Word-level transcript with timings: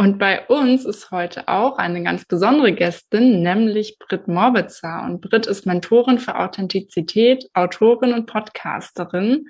Und 0.00 0.18
bei 0.18 0.46
uns 0.46 0.86
ist 0.86 1.10
heute 1.10 1.46
auch 1.46 1.76
eine 1.76 2.02
ganz 2.02 2.24
besondere 2.24 2.72
Gästin, 2.72 3.42
nämlich 3.42 3.98
Britt 3.98 4.28
Morbitzer. 4.28 5.02
Und 5.04 5.20
Britt 5.20 5.46
ist 5.46 5.66
Mentorin 5.66 6.18
für 6.18 6.38
Authentizität, 6.38 7.50
Autorin 7.52 8.14
und 8.14 8.24
Podcasterin. 8.24 9.48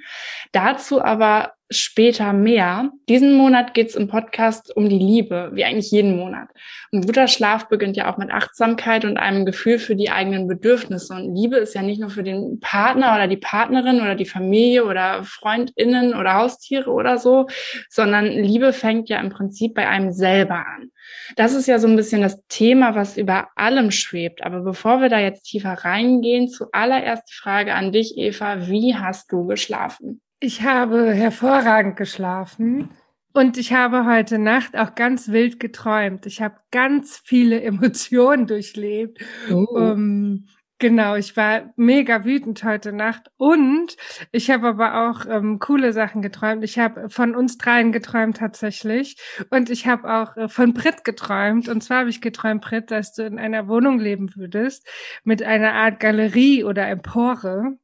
Dazu 0.50 1.00
aber 1.00 1.52
später 1.70 2.32
mehr. 2.32 2.90
Diesen 3.08 3.34
Monat 3.34 3.74
geht 3.74 3.90
es 3.90 3.94
im 3.94 4.08
Podcast 4.08 4.76
um 4.76 4.88
die 4.88 4.98
Liebe, 4.98 5.50
wie 5.54 5.64
eigentlich 5.64 5.92
jeden 5.92 6.16
Monat. 6.16 6.48
Ein 6.92 7.02
guter 7.02 7.28
Schlaf 7.28 7.68
beginnt 7.68 7.96
ja 7.96 8.12
auch 8.12 8.18
mit 8.18 8.32
Achtsamkeit 8.32 9.04
und 9.04 9.16
einem 9.16 9.46
Gefühl 9.46 9.78
für 9.78 9.94
die 9.94 10.10
eigenen 10.10 10.48
Bedürfnisse. 10.48 11.14
Und 11.14 11.34
Liebe 11.34 11.56
ist 11.56 11.74
ja 11.74 11.82
nicht 11.82 12.00
nur 12.00 12.10
für 12.10 12.24
den 12.24 12.58
Partner 12.58 13.14
oder 13.14 13.28
die 13.28 13.36
Partnerin 13.36 14.00
oder 14.00 14.16
die 14.16 14.26
Familie 14.26 14.84
oder 14.84 15.22
Freundinnen 15.22 16.14
oder 16.14 16.34
Haustiere 16.34 16.90
oder 16.90 17.18
so, 17.18 17.46
sondern 17.88 18.26
Liebe 18.26 18.72
fängt 18.72 19.08
ja 19.08 19.20
im 19.20 19.30
Prinzip 19.30 19.74
bei 19.74 19.88
einem 19.88 20.12
selber 20.40 20.66
an. 20.66 20.90
Das 21.36 21.54
ist 21.54 21.66
ja 21.66 21.78
so 21.78 21.86
ein 21.86 21.96
bisschen 21.96 22.22
das 22.22 22.42
Thema, 22.48 22.94
was 22.94 23.16
über 23.16 23.48
allem 23.56 23.90
schwebt. 23.90 24.42
Aber 24.44 24.60
bevor 24.60 25.00
wir 25.00 25.08
da 25.08 25.18
jetzt 25.18 25.44
tiefer 25.44 25.72
reingehen, 25.72 26.48
zuallererst 26.48 27.28
die 27.30 27.40
Frage 27.40 27.74
an 27.74 27.92
dich, 27.92 28.16
Eva, 28.16 28.66
wie 28.68 28.94
hast 28.94 29.30
du 29.32 29.46
geschlafen? 29.46 30.20
Ich 30.40 30.62
habe 30.62 31.12
hervorragend 31.12 31.96
geschlafen 31.96 32.90
und 33.32 33.58
ich 33.58 33.72
habe 33.72 34.06
heute 34.06 34.38
Nacht 34.38 34.76
auch 34.76 34.94
ganz 34.94 35.28
wild 35.28 35.60
geträumt. 35.60 36.26
Ich 36.26 36.40
habe 36.40 36.56
ganz 36.70 37.20
viele 37.24 37.60
Emotionen 37.62 38.46
durchlebt. 38.46 39.18
Oh. 39.50 39.66
Um, 39.74 40.46
genau, 40.80 41.14
ich 41.14 41.36
war 41.36 41.72
mega 41.76 42.24
wütend 42.24 42.64
heute 42.64 42.92
Nacht 42.92 43.30
und 43.36 43.96
ich 44.32 44.50
habe 44.50 44.66
aber 44.68 45.08
auch 45.08 45.26
ähm, 45.26 45.60
coole 45.60 45.92
Sachen 45.92 46.22
geträumt. 46.22 46.64
Ich 46.64 46.78
habe 46.80 47.08
von 47.08 47.36
uns 47.36 47.56
dreien 47.58 47.92
geträumt 47.92 48.38
tatsächlich 48.38 49.16
und 49.50 49.70
ich 49.70 49.86
habe 49.86 50.12
auch 50.12 50.36
äh, 50.36 50.48
von 50.48 50.74
Brit 50.74 51.04
geträumt. 51.04 51.68
Und 51.68 51.82
zwar 51.82 52.00
habe 52.00 52.10
ich 52.10 52.20
geträumt, 52.20 52.62
Brit, 52.62 52.90
dass 52.90 53.12
du 53.14 53.24
in 53.24 53.38
einer 53.38 53.68
Wohnung 53.68 54.00
leben 54.00 54.34
würdest 54.34 54.88
mit 55.22 55.42
einer 55.42 55.74
Art 55.74 56.00
Galerie 56.00 56.64
oder 56.64 56.88
Empore. 56.88 57.76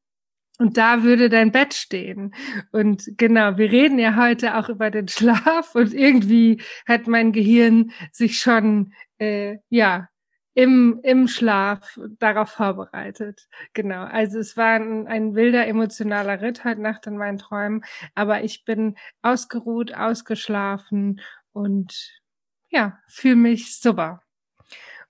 Und 0.58 0.78
da 0.78 1.02
würde 1.02 1.28
dein 1.28 1.52
Bett 1.52 1.74
stehen. 1.74 2.34
Und 2.72 3.04
genau, 3.18 3.58
wir 3.58 3.70
reden 3.70 3.98
ja 3.98 4.16
heute 4.16 4.56
auch 4.56 4.70
über 4.70 4.90
den 4.90 5.06
Schlaf 5.08 5.74
und 5.74 5.92
irgendwie 5.94 6.62
hat 6.88 7.06
mein 7.06 7.32
Gehirn 7.32 7.92
sich 8.10 8.40
schon, 8.40 8.94
äh, 9.18 9.58
ja, 9.68 10.08
im, 10.56 11.00
im 11.02 11.28
Schlaf 11.28 12.00
darauf 12.18 12.48
vorbereitet. 12.48 13.46
Genau. 13.74 14.04
Also 14.04 14.38
es 14.38 14.56
war 14.56 14.76
ein, 14.76 15.06
ein 15.06 15.34
wilder 15.34 15.66
emotionaler 15.66 16.40
Ritt 16.40 16.64
heute 16.64 16.80
Nacht 16.80 17.06
in 17.06 17.18
meinen 17.18 17.36
Träumen, 17.36 17.84
aber 18.14 18.42
ich 18.42 18.64
bin 18.64 18.96
ausgeruht, 19.20 19.94
ausgeschlafen 19.94 21.20
und 21.52 22.22
ja, 22.70 22.98
fühle 23.06 23.36
mich 23.36 23.78
super. 23.78 24.22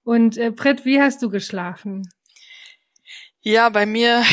Und 0.03 0.37
äh, 0.37 0.51
Britt, 0.51 0.85
wie 0.85 1.01
hast 1.01 1.23
du 1.23 1.31
geschlafen? 1.31 2.09
Ja, 3.41 3.69
bei 3.69 3.87
mir 3.87 4.25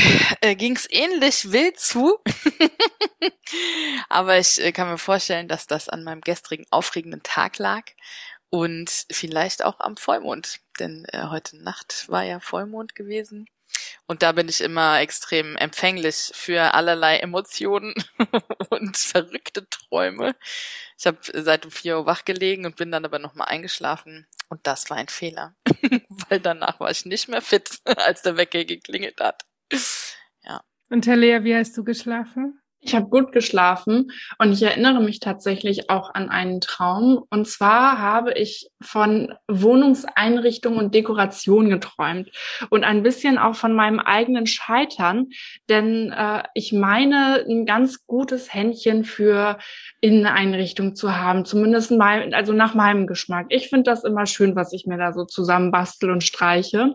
äh, 0.42 0.56
ging's 0.56 0.88
ähnlich 0.90 1.52
wild 1.52 1.80
zu. 1.80 2.18
Aber 4.10 4.40
ich 4.40 4.60
äh, 4.60 4.72
kann 4.72 4.90
mir 4.90 4.98
vorstellen, 4.98 5.48
dass 5.48 5.68
das 5.68 5.90
an 5.90 6.04
meinem 6.04 6.22
gestrigen 6.22 6.66
aufregenden 6.72 7.22
Tag 7.22 7.60
lag 7.60 7.84
und 8.54 9.08
vielleicht 9.10 9.66
auch 9.66 9.80
am 9.80 9.98
Vollmond. 9.98 10.60
Denn 10.80 11.06
äh, 11.06 11.24
heute 11.32 11.58
Nacht 11.58 12.06
war 12.08 12.22
ja 12.22 12.40
Vollmond 12.40 12.94
gewesen. 12.94 13.50
Und 14.06 14.22
da 14.22 14.32
bin 14.32 14.48
ich 14.48 14.62
immer 14.62 15.00
extrem 15.00 15.58
empfänglich 15.58 16.30
für 16.36 16.76
allerlei 16.76 17.18
Emotionen 17.18 17.96
und 18.70 18.96
verrückte 18.96 19.68
Träume. 19.68 20.36
Ich 21.00 21.08
habe 21.08 21.18
seit 21.34 21.66
um 21.66 21.72
vier 21.72 21.98
Uhr 21.98 22.06
wach 22.06 22.26
gelegen 22.26 22.68
und 22.68 22.76
bin 22.76 22.92
dann 22.92 23.06
aber 23.06 23.18
nochmal 23.18 23.48
eingeschlafen. 23.48 24.28
Und 24.50 24.68
das 24.68 24.88
war 24.92 24.98
ein 24.98 25.08
Fehler, 25.08 25.56
weil 26.30 26.40
danach 26.40 26.80
war 26.80 26.92
ich 26.92 27.06
nicht 27.06 27.28
mehr 27.30 27.42
fit, 27.42 27.80
als 27.86 28.22
der 28.22 28.38
Wecker 28.38 28.66
geklingelt 28.66 29.20
hat. 29.20 29.46
Ja. 30.44 30.62
Und 30.92 31.06
Talia, 31.06 31.44
wie 31.44 31.56
hast 31.56 31.76
du 31.76 31.84
geschlafen? 31.84 32.62
Ich 32.86 32.94
habe 32.94 33.08
gut 33.08 33.32
geschlafen 33.32 34.12
und 34.40 34.52
ich 34.52 34.62
erinnere 34.62 35.02
mich 35.02 35.22
tatsächlich 35.22 35.90
auch 35.90 36.14
an 36.14 36.30
einen 36.30 36.60
Traum. 36.60 37.24
Und 37.30 37.48
zwar 37.48 37.98
habe 37.98 38.34
ich 38.34 38.68
von 38.82 39.34
Wohnungseinrichtung 39.48 40.78
und 40.78 40.94
Dekoration 40.94 41.70
geträumt 41.70 42.30
und 42.70 42.84
ein 42.84 43.02
bisschen 43.02 43.38
auch 43.38 43.56
von 43.56 43.74
meinem 43.74 44.00
eigenen 44.00 44.48
Scheitern, 44.48 45.30
denn 45.70 46.12
äh, 46.12 46.44
ich 46.56 46.74
meine 46.74 47.46
ein 47.48 47.66
ganz 47.66 48.06
gutes 48.06 48.54
Händchen 48.54 49.06
für 49.06 49.60
Inneneinrichtung 50.02 50.96
zu 50.96 51.16
haben, 51.16 51.46
zumindest 51.46 51.92
mal, 51.92 52.34
also 52.34 52.52
nach 52.52 52.74
meinem 52.74 53.08
Geschmack. 53.08 53.46
Ich 53.50 53.70
finde 53.70 53.90
das 53.90 54.04
immer 54.04 54.26
schön, 54.26 54.58
was 54.58 54.74
ich 54.74 54.86
mir 54.86 54.98
da 54.98 55.14
so 55.14 55.24
zusammenbastel 55.24 56.12
und 56.12 56.24
streiche. 56.24 56.94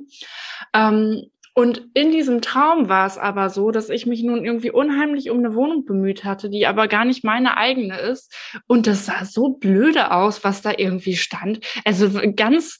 Ähm, 0.74 1.30
und 1.58 1.88
in 1.92 2.12
diesem 2.12 2.40
Traum 2.40 2.88
war 2.88 3.04
es 3.04 3.18
aber 3.18 3.50
so, 3.50 3.72
dass 3.72 3.88
ich 3.88 4.06
mich 4.06 4.22
nun 4.22 4.44
irgendwie 4.44 4.70
unheimlich 4.70 5.28
um 5.28 5.38
eine 5.38 5.56
Wohnung 5.56 5.84
bemüht 5.84 6.22
hatte, 6.22 6.50
die 6.50 6.68
aber 6.68 6.86
gar 6.86 7.04
nicht 7.04 7.24
meine 7.24 7.56
eigene 7.56 7.98
ist. 7.98 8.32
Und 8.68 8.86
das 8.86 9.06
sah 9.06 9.24
so 9.24 9.48
blöde 9.48 10.12
aus, 10.12 10.44
was 10.44 10.62
da 10.62 10.70
irgendwie 10.76 11.16
stand. 11.16 11.58
Also 11.84 12.10
ganz, 12.36 12.78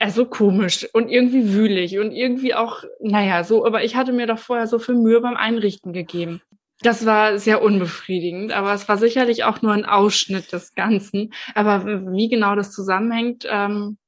also 0.00 0.26
komisch 0.26 0.88
und 0.92 1.08
irgendwie 1.08 1.52
wühlig 1.52 2.00
und 2.00 2.10
irgendwie 2.10 2.52
auch, 2.52 2.82
naja, 3.00 3.44
so, 3.44 3.64
aber 3.64 3.84
ich 3.84 3.94
hatte 3.94 4.12
mir 4.12 4.26
doch 4.26 4.40
vorher 4.40 4.66
so 4.66 4.80
viel 4.80 4.96
Mühe 4.96 5.20
beim 5.20 5.36
Einrichten 5.36 5.92
gegeben. 5.92 6.42
Das 6.80 7.06
war 7.06 7.38
sehr 7.38 7.62
unbefriedigend, 7.62 8.50
aber 8.50 8.74
es 8.74 8.88
war 8.88 8.98
sicherlich 8.98 9.44
auch 9.44 9.62
nur 9.62 9.72
ein 9.72 9.84
Ausschnitt 9.84 10.52
des 10.52 10.74
Ganzen. 10.74 11.32
Aber 11.54 11.86
wie 12.12 12.28
genau 12.28 12.56
das 12.56 12.72
zusammenhängt, 12.72 13.46
ähm, 13.48 13.98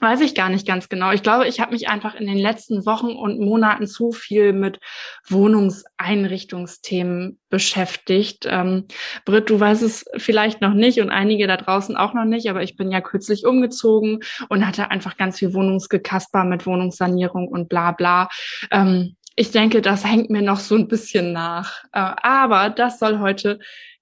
Weiß 0.00 0.22
ich 0.22 0.34
gar 0.34 0.48
nicht 0.48 0.66
ganz 0.66 0.88
genau. 0.88 1.12
Ich 1.12 1.22
glaube, 1.22 1.46
ich 1.46 1.60
habe 1.60 1.72
mich 1.72 1.88
einfach 1.88 2.14
in 2.14 2.26
den 2.26 2.38
letzten 2.38 2.86
Wochen 2.86 3.10
und 3.10 3.38
Monaten 3.38 3.86
zu 3.86 4.12
viel 4.12 4.54
mit 4.54 4.80
Wohnungseinrichtungsthemen 5.28 7.38
beschäftigt. 7.50 8.46
Ähm, 8.48 8.86
Britt, 9.26 9.50
du 9.50 9.60
weißt 9.60 9.82
es 9.82 10.06
vielleicht 10.16 10.62
noch 10.62 10.72
nicht 10.72 11.00
und 11.00 11.10
einige 11.10 11.46
da 11.46 11.58
draußen 11.58 11.96
auch 11.96 12.14
noch 12.14 12.24
nicht, 12.24 12.48
aber 12.48 12.62
ich 12.62 12.76
bin 12.76 12.90
ja 12.90 13.02
kürzlich 13.02 13.44
umgezogen 13.44 14.20
und 14.48 14.66
hatte 14.66 14.90
einfach 14.90 15.18
ganz 15.18 15.38
viel 15.38 15.52
Wohnungsgekasper 15.52 16.44
mit 16.44 16.64
Wohnungssanierung 16.64 17.48
und 17.48 17.68
bla 17.68 17.92
bla. 17.92 18.30
Ähm, 18.70 19.16
ich 19.36 19.50
denke, 19.50 19.82
das 19.82 20.04
hängt 20.04 20.30
mir 20.30 20.42
noch 20.42 20.60
so 20.60 20.76
ein 20.76 20.88
bisschen 20.88 21.32
nach. 21.32 21.84
Äh, 21.92 22.12
aber 22.22 22.70
das 22.70 22.98
soll 22.98 23.20
heute 23.20 23.58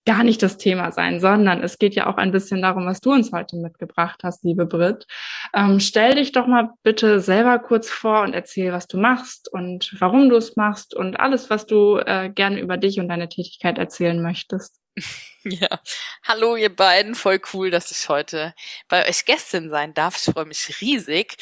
gar 0.08 0.24
nicht 0.24 0.42
das 0.42 0.56
Thema 0.56 0.90
sein, 0.90 1.20
sondern 1.20 1.62
es 1.62 1.76
geht 1.76 1.94
ja 1.94 2.06
auch 2.06 2.16
ein 2.16 2.32
bisschen 2.32 2.62
darum, 2.62 2.86
was 2.86 3.02
du 3.02 3.12
uns 3.12 3.30
heute 3.30 3.56
mitgebracht 3.56 4.20
hast, 4.22 4.42
liebe 4.42 4.64
Brit. 4.64 5.06
Ähm, 5.54 5.80
stell 5.80 6.14
dich 6.14 6.32
doch 6.32 6.46
mal 6.46 6.70
bitte 6.82 7.20
selber 7.20 7.58
kurz 7.58 7.90
vor 7.90 8.22
und 8.22 8.32
erzähl, 8.32 8.72
was 8.72 8.86
du 8.86 8.96
machst 8.96 9.52
und 9.52 9.94
warum 9.98 10.30
du 10.30 10.36
es 10.36 10.56
machst 10.56 10.94
und 10.94 11.20
alles, 11.20 11.50
was 11.50 11.66
du 11.66 11.98
äh, 11.98 12.30
gerne 12.30 12.58
über 12.58 12.78
dich 12.78 12.98
und 12.98 13.08
deine 13.08 13.28
Tätigkeit 13.28 13.76
erzählen 13.76 14.20
möchtest. 14.22 14.80
Ja, 15.44 15.80
hallo 16.24 16.56
ihr 16.56 16.74
beiden, 16.74 17.14
voll 17.14 17.40
cool, 17.54 17.70
dass 17.70 17.92
ich 17.92 18.08
heute 18.08 18.52
bei 18.88 19.08
euch 19.08 19.24
Gästin 19.24 19.70
sein 19.70 19.94
darf. 19.94 20.16
Ich 20.18 20.34
freue 20.34 20.44
mich 20.44 20.80
riesig 20.82 21.38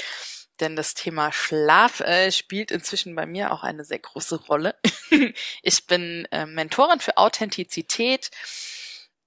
denn 0.60 0.76
das 0.76 0.94
Thema 0.94 1.32
Schlaf 1.32 2.00
äh, 2.00 2.30
spielt 2.32 2.70
inzwischen 2.70 3.14
bei 3.14 3.26
mir 3.26 3.52
auch 3.52 3.62
eine 3.62 3.84
sehr 3.84 3.98
große 3.98 4.36
Rolle. 4.46 4.74
ich 5.62 5.86
bin 5.86 6.26
äh, 6.30 6.46
Mentorin 6.46 7.00
für 7.00 7.16
Authentizität, 7.16 8.30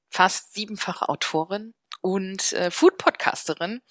fast 0.10 0.54
siebenfache 0.54 1.10
Autorin 1.10 1.74
und 2.02 2.54
äh, 2.54 2.72
Food-Podcasterin 2.72 3.81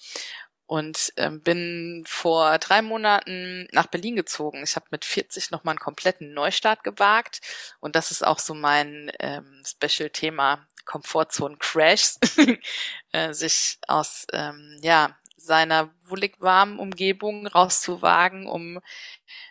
und 0.69 1.13
ähm, 1.17 1.41
bin 1.41 2.03
vor 2.05 2.59
drei 2.59 2.83
Monaten 2.83 3.67
nach 3.71 3.87
Berlin 3.87 4.15
gezogen. 4.15 4.61
Ich 4.63 4.75
habe 4.75 4.85
mit 4.91 5.03
40 5.03 5.49
nochmal 5.49 5.73
einen 5.73 5.79
kompletten 5.79 6.33
Neustart 6.33 6.83
gewagt 6.83 7.41
und 7.79 7.95
das 7.95 8.11
ist 8.11 8.25
auch 8.25 8.37
so 8.37 8.53
mein 8.53 9.11
ähm, 9.19 9.63
Special-Thema 9.65 10.67
Komfortzone 10.85 11.57
Crashs, 11.57 12.19
äh, 13.13 13.33
sich 13.33 13.79
aus 13.87 14.27
ähm, 14.31 14.77
ja 14.81 15.17
seiner 15.39 15.93
wohlig 16.05 16.35
warmen 16.39 16.79
Umgebung 16.79 17.47
rauszuwagen, 17.47 18.47
um 18.47 18.79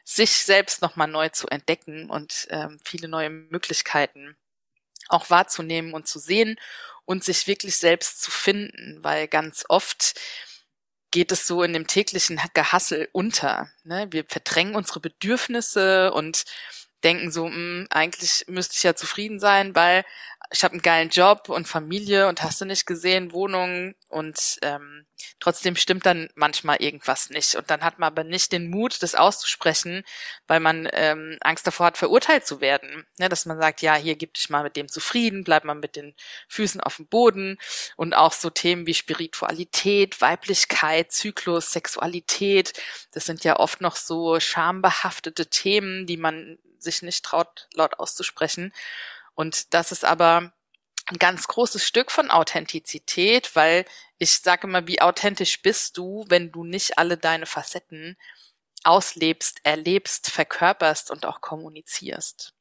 sich 0.05 0.31
selbst 0.31 0.83
nochmal 0.83 1.09
neu 1.09 1.29
zu 1.31 1.49
entdecken 1.49 2.11
und 2.11 2.47
ähm, 2.51 2.79
viele 2.85 3.09
neue 3.09 3.31
Möglichkeiten 3.31 4.37
auch 5.09 5.31
wahrzunehmen 5.31 5.95
und 5.95 6.07
zu 6.07 6.19
sehen 6.19 6.57
und 7.05 7.25
sich 7.25 7.47
wirklich 7.47 7.77
selbst 7.77 8.23
zu 8.23 8.31
finden, 8.31 9.03
weil 9.03 9.29
ganz 9.29 9.65
oft 9.69 10.21
geht 11.11 11.33
es 11.33 11.47
so 11.47 11.63
in 11.63 11.73
dem 11.73 11.87
täglichen 11.87 12.41
Gehassel 12.53 13.09
unter. 13.13 13.71
Ne? 13.85 14.09
Wir 14.11 14.25
verdrängen 14.27 14.77
unsere 14.77 15.01
Bedürfnisse 15.01 16.13
und 16.13 16.45
denken 17.03 17.31
so, 17.31 17.47
mh, 17.47 17.55
hm, 17.55 17.87
eigentlich 17.91 18.45
müsste 18.49 18.75
ich 18.77 18.83
ja 18.83 18.95
zufrieden 18.95 19.39
sein, 19.39 19.75
weil 19.75 20.05
ich 20.51 20.65
habe 20.65 20.73
einen 20.73 20.83
geilen 20.83 21.11
Job 21.11 21.49
und 21.49 21.69
Familie 21.69 22.27
und 22.27 22.43
hast 22.43 22.61
du 22.61 22.65
nicht 22.65 22.87
gesehen, 22.87 23.33
Wohnung 23.33 23.95
und 24.09 24.59
ähm, 24.63 25.07
trotzdem 25.41 25.77
stimmt 25.77 26.07
dann 26.07 26.31
manchmal 26.35 26.77
irgendwas 26.81 27.29
nicht. 27.29 27.55
Und 27.55 27.71
dann 27.71 27.83
hat 27.83 27.99
man 27.99 28.07
aber 28.07 28.25
nicht 28.25 28.53
den 28.53 28.71
Mut, 28.71 29.03
das 29.03 29.15
auszusprechen, 29.15 30.05
weil 30.47 30.61
man 30.61 30.89
ähm, 30.93 31.37
Angst 31.43 31.67
davor 31.67 31.87
hat, 31.87 31.99
verurteilt 31.99 32.47
zu 32.47 32.63
werden. 32.63 33.07
Ne, 33.19 33.29
dass 33.29 33.45
man 33.45 33.61
sagt, 33.61 33.83
ja, 33.83 33.95
hier 33.95 34.17
gib 34.17 34.35
dich 34.35 34.49
mal 34.49 34.63
mit 34.63 34.77
dem 34.77 34.89
zufrieden, 34.89 35.45
bleib 35.45 35.65
mal 35.65 35.75
mit 35.75 35.97
den 35.97 36.15
Füßen 36.49 36.81
auf 36.81 36.97
dem 36.97 37.07
Boden. 37.07 37.59
Und 37.97 38.15
auch 38.15 38.33
so 38.33 38.49
Themen 38.49 38.87
wie 38.87 38.95
Spiritualität, 38.95 40.21
Weiblichkeit, 40.23 41.13
Zyklus, 41.13 41.73
Sexualität, 41.73 42.73
das 43.13 43.27
sind 43.27 43.45
ja 43.45 43.59
oft 43.59 43.83
noch 43.83 43.97
so 43.97 44.41
schambehaftete 44.41 45.47
Themen, 45.47 46.07
die 46.07 46.17
man 46.17 46.59
sich 46.79 47.03
nicht 47.03 47.25
traut, 47.25 47.69
laut 47.75 47.99
auszusprechen. 47.99 48.73
Und 49.39 49.73
das 49.73 49.93
ist 49.93 50.05
aber 50.05 50.53
ein 51.07 51.19
ganz 51.21 51.47
großes 51.47 51.87
Stück 51.87 52.11
von 52.11 52.29
Authentizität, 52.29 53.55
weil 53.55 53.85
ich 54.19 54.33
sage 54.33 54.67
immer, 54.67 54.89
wie 54.89 55.01
authentisch 55.01 55.63
bist 55.63 55.97
du, 55.97 56.25
wenn 56.29 56.51
du 56.51 56.65
nicht 56.65 56.99
alle 56.99 57.17
deine 57.17 57.47
Facetten 57.47 58.17
auslebst, 58.83 59.61
erlebst, 59.63 60.29
verkörperst 60.29 61.13
und 61.13 61.25
auch 61.25 61.41
kommunizierst. 61.41 62.53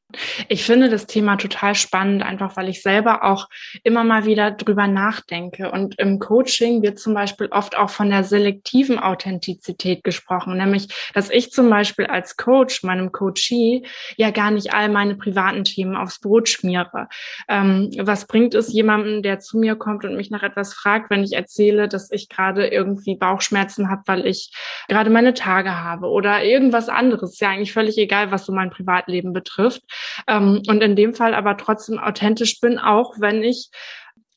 Ich 0.48 0.64
finde 0.64 0.88
das 0.88 1.06
Thema 1.06 1.36
total 1.36 1.74
spannend, 1.74 2.22
einfach 2.22 2.56
weil 2.56 2.70
ich 2.70 2.80
selber 2.80 3.24
auch 3.24 3.46
immer 3.82 4.04
mal 4.04 4.24
wieder 4.24 4.50
drüber 4.50 4.86
nachdenke. 4.86 5.70
Und 5.70 5.98
im 5.98 6.18
Coaching 6.18 6.82
wird 6.82 6.98
zum 6.98 7.12
Beispiel 7.12 7.48
oft 7.48 7.76
auch 7.76 7.90
von 7.90 8.08
der 8.08 8.24
selektiven 8.24 8.98
Authentizität 8.98 10.04
gesprochen, 10.04 10.56
nämlich, 10.56 10.88
dass 11.12 11.28
ich 11.28 11.52
zum 11.52 11.68
Beispiel 11.68 12.06
als 12.06 12.38
Coach 12.38 12.82
meinem 12.84 13.12
Coachee 13.12 13.82
ja 14.16 14.30
gar 14.30 14.50
nicht 14.50 14.72
all 14.72 14.88
meine 14.88 15.14
privaten 15.14 15.64
Themen 15.64 15.94
aufs 15.94 16.20
Brot 16.20 16.48
schmiere. 16.48 17.08
Ähm, 17.46 17.90
was 17.98 18.26
bringt 18.26 18.54
es 18.54 18.72
jemandem, 18.72 19.22
der 19.22 19.40
zu 19.40 19.58
mir 19.58 19.76
kommt 19.76 20.06
und 20.06 20.16
mich 20.16 20.30
nach 20.30 20.42
etwas 20.42 20.72
fragt, 20.72 21.10
wenn 21.10 21.22
ich 21.22 21.34
erzähle, 21.34 21.86
dass 21.86 22.10
ich 22.10 22.30
gerade 22.30 22.68
irgendwie 22.68 23.16
Bauchschmerzen 23.16 23.90
habe, 23.90 24.02
weil 24.06 24.26
ich 24.26 24.52
gerade 24.88 25.10
meine 25.10 25.34
Tage 25.34 25.76
habe 25.76 26.06
oder 26.06 26.44
irgendwas 26.44 26.88
anderes? 26.88 27.34
Ist 27.34 27.40
ja 27.40 27.50
eigentlich 27.50 27.74
völlig 27.74 27.98
egal, 27.98 28.30
was 28.30 28.46
so 28.46 28.52
mein 28.54 28.70
Privatleben 28.70 29.34
betrifft. 29.34 29.82
Ähm, 30.26 30.62
und 30.68 30.82
in 30.82 30.96
dem 30.96 31.14
Fall 31.14 31.34
aber 31.34 31.56
trotzdem 31.56 31.98
authentisch 31.98 32.60
bin, 32.60 32.78
auch 32.78 33.14
wenn 33.18 33.42
ich 33.42 33.70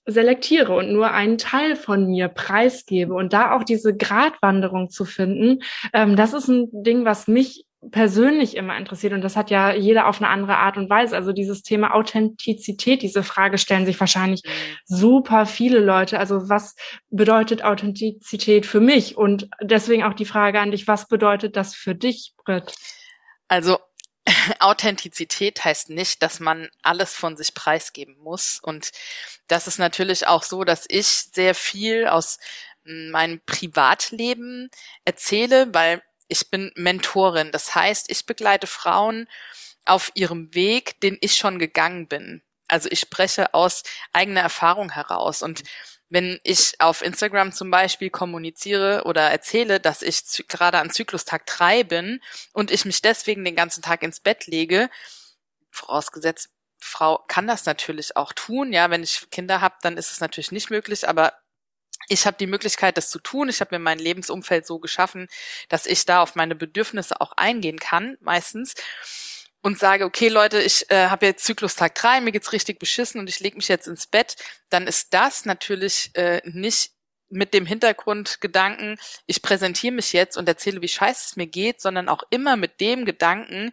selektiere 0.05 0.73
und 0.75 0.91
nur 0.91 1.11
einen 1.11 1.37
Teil 1.37 1.75
von 1.75 2.07
mir 2.07 2.27
preisgebe 2.27 3.13
und 3.13 3.33
da 3.33 3.55
auch 3.55 3.63
diese 3.63 3.95
Gratwanderung 3.95 4.89
zu 4.89 5.05
finden, 5.05 5.59
ähm, 5.93 6.15
das 6.15 6.33
ist 6.33 6.47
ein 6.47 6.69
Ding, 6.71 7.05
was 7.05 7.27
mich 7.27 7.65
persönlich 7.89 8.55
immer 8.55 8.77
interessiert 8.77 9.13
und 9.13 9.23
das 9.23 9.35
hat 9.35 9.49
ja 9.49 9.73
jeder 9.73 10.07
auf 10.07 10.21
eine 10.21 10.29
andere 10.29 10.57
Art 10.57 10.77
und 10.77 10.89
Weise. 10.89 11.15
Also 11.15 11.31
dieses 11.31 11.63
Thema 11.63 11.95
Authentizität, 11.95 13.01
diese 13.01 13.23
Frage 13.23 13.57
stellen 13.57 13.87
sich 13.87 13.99
wahrscheinlich 13.99 14.43
mhm. 14.45 14.49
super 14.85 15.47
viele 15.47 15.79
Leute. 15.79 16.19
Also 16.19 16.47
was 16.47 16.75
bedeutet 17.09 17.63
Authentizität 17.63 18.67
für 18.67 18.81
mich? 18.81 19.17
Und 19.17 19.49
deswegen 19.61 20.03
auch 20.03 20.13
die 20.13 20.25
Frage 20.25 20.59
an 20.59 20.71
dich, 20.71 20.87
was 20.87 21.07
bedeutet 21.07 21.55
das 21.55 21.73
für 21.73 21.95
dich, 21.95 22.33
Britt? 22.45 22.71
Also 23.47 23.79
Authentizität 24.59 25.63
heißt 25.63 25.89
nicht, 25.89 26.21
dass 26.21 26.39
man 26.39 26.69
alles 26.81 27.13
von 27.13 27.37
sich 27.37 27.53
preisgeben 27.53 28.17
muss. 28.19 28.59
Und 28.61 28.91
das 29.47 29.67
ist 29.67 29.79
natürlich 29.79 30.27
auch 30.27 30.43
so, 30.43 30.63
dass 30.63 30.85
ich 30.87 31.07
sehr 31.07 31.55
viel 31.55 32.07
aus 32.07 32.39
meinem 32.83 33.41
Privatleben 33.45 34.69
erzähle, 35.05 35.73
weil 35.73 36.01
ich 36.27 36.49
bin 36.49 36.71
Mentorin. 36.75 37.51
Das 37.51 37.75
heißt, 37.75 38.09
ich 38.09 38.25
begleite 38.25 38.67
Frauen 38.67 39.27
auf 39.85 40.11
ihrem 40.15 40.53
Weg, 40.53 40.99
den 41.01 41.17
ich 41.21 41.35
schon 41.35 41.59
gegangen 41.59 42.07
bin. 42.07 42.41
Also 42.67 42.87
ich 42.89 43.01
spreche 43.01 43.53
aus 43.53 43.83
eigener 44.13 44.41
Erfahrung 44.41 44.91
heraus. 44.91 45.41
Und 45.41 45.63
wenn 46.11 46.39
ich 46.43 46.73
auf 46.79 47.01
Instagram 47.01 47.53
zum 47.53 47.71
Beispiel 47.71 48.09
kommuniziere 48.09 49.03
oder 49.05 49.31
erzähle, 49.31 49.79
dass 49.79 50.01
ich 50.01 50.45
gerade 50.49 50.79
an 50.79 50.89
Zyklustag 50.89 51.45
drei 51.45 51.83
bin 51.83 52.21
und 52.51 52.69
ich 52.69 52.83
mich 52.83 53.01
deswegen 53.01 53.45
den 53.45 53.55
ganzen 53.55 53.81
Tag 53.81 54.03
ins 54.03 54.19
Bett 54.19 54.45
lege, 54.45 54.89
vorausgesetzt, 55.71 56.49
Frau 56.77 57.23
kann 57.27 57.47
das 57.47 57.65
natürlich 57.65 58.17
auch 58.17 58.33
tun. 58.33 58.73
Ja, 58.73 58.89
wenn 58.89 59.03
ich 59.03 59.29
Kinder 59.31 59.61
habe, 59.61 59.75
dann 59.83 59.97
ist 59.97 60.11
es 60.11 60.19
natürlich 60.19 60.51
nicht 60.51 60.69
möglich, 60.69 61.07
aber 61.07 61.33
ich 62.09 62.25
habe 62.25 62.35
die 62.37 62.47
Möglichkeit, 62.47 62.97
das 62.97 63.09
zu 63.09 63.19
tun. 63.19 63.47
Ich 63.47 63.61
habe 63.61 63.75
mir 63.75 63.79
mein 63.79 63.99
Lebensumfeld 63.99 64.65
so 64.65 64.79
geschaffen, 64.79 65.29
dass 65.69 65.85
ich 65.85 66.05
da 66.05 66.21
auf 66.21 66.35
meine 66.35 66.55
Bedürfnisse 66.55 67.21
auch 67.21 67.31
eingehen 67.37 67.79
kann, 67.79 68.17
meistens 68.19 68.73
und 69.61 69.79
sage, 69.79 70.05
okay 70.05 70.29
Leute, 70.29 70.61
ich 70.61 70.89
äh, 70.89 71.07
habe 71.07 71.25
jetzt 71.25 71.45
Zyklustag 71.45 71.95
drei, 71.95 72.21
mir 72.21 72.31
geht's 72.31 72.51
richtig 72.51 72.79
beschissen 72.79 73.19
und 73.19 73.29
ich 73.29 73.39
lege 73.39 73.55
mich 73.55 73.67
jetzt 73.67 73.87
ins 73.87 74.07
Bett, 74.07 74.35
dann 74.69 74.87
ist 74.87 75.13
das 75.13 75.45
natürlich 75.45 76.11
äh, 76.15 76.41
nicht 76.45 76.91
mit 77.29 77.53
dem 77.53 77.65
Hintergrundgedanken, 77.65 78.97
ich 79.25 79.41
präsentiere 79.41 79.93
mich 79.93 80.11
jetzt 80.13 80.35
und 80.37 80.47
erzähle, 80.49 80.81
wie 80.81 80.87
scheiße 80.87 81.27
es 81.29 81.35
mir 81.37 81.47
geht, 81.47 81.79
sondern 81.79 82.09
auch 82.09 82.23
immer 82.29 82.57
mit 82.57 82.81
dem 82.81 83.05
Gedanken, 83.05 83.71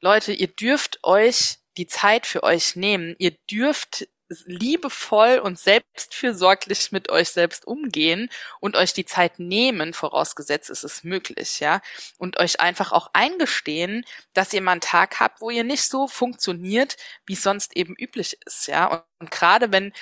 Leute, 0.00 0.32
ihr 0.32 0.48
dürft 0.48 0.98
euch 1.04 1.58
die 1.76 1.86
Zeit 1.86 2.26
für 2.26 2.42
euch 2.42 2.76
nehmen. 2.76 3.14
Ihr 3.18 3.36
dürft 3.50 4.08
liebevoll 4.46 5.38
und 5.38 5.58
selbstfürsorglich 5.58 6.92
mit 6.92 7.10
euch 7.10 7.30
selbst 7.30 7.66
umgehen 7.66 8.30
und 8.60 8.76
euch 8.76 8.92
die 8.92 9.04
Zeit 9.04 9.38
nehmen, 9.38 9.94
vorausgesetzt 9.94 10.70
ist 10.70 10.84
es 10.84 11.04
möglich, 11.04 11.60
ja, 11.60 11.80
und 12.18 12.38
euch 12.38 12.60
einfach 12.60 12.92
auch 12.92 13.10
eingestehen, 13.12 14.04
dass 14.34 14.52
ihr 14.52 14.62
mal 14.62 14.72
einen 14.72 14.80
Tag 14.80 15.20
habt, 15.20 15.40
wo 15.40 15.50
ihr 15.50 15.64
nicht 15.64 15.84
so 15.84 16.08
funktioniert, 16.08 16.96
wie 17.26 17.34
es 17.34 17.42
sonst 17.42 17.76
eben 17.76 17.94
üblich 17.96 18.38
ist, 18.46 18.66
ja, 18.66 18.86
und, 18.86 19.02
und 19.18 19.30
gerade 19.30 19.72
wenn, 19.72 19.92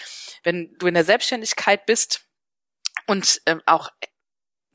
wenn 0.43 0.75
du 0.79 0.87
in 0.87 0.95
der 0.95 1.05
Selbstständigkeit 1.05 1.87
bist, 1.87 2.23
und 3.07 3.43
ähm, 3.47 3.61
auch 3.67 3.91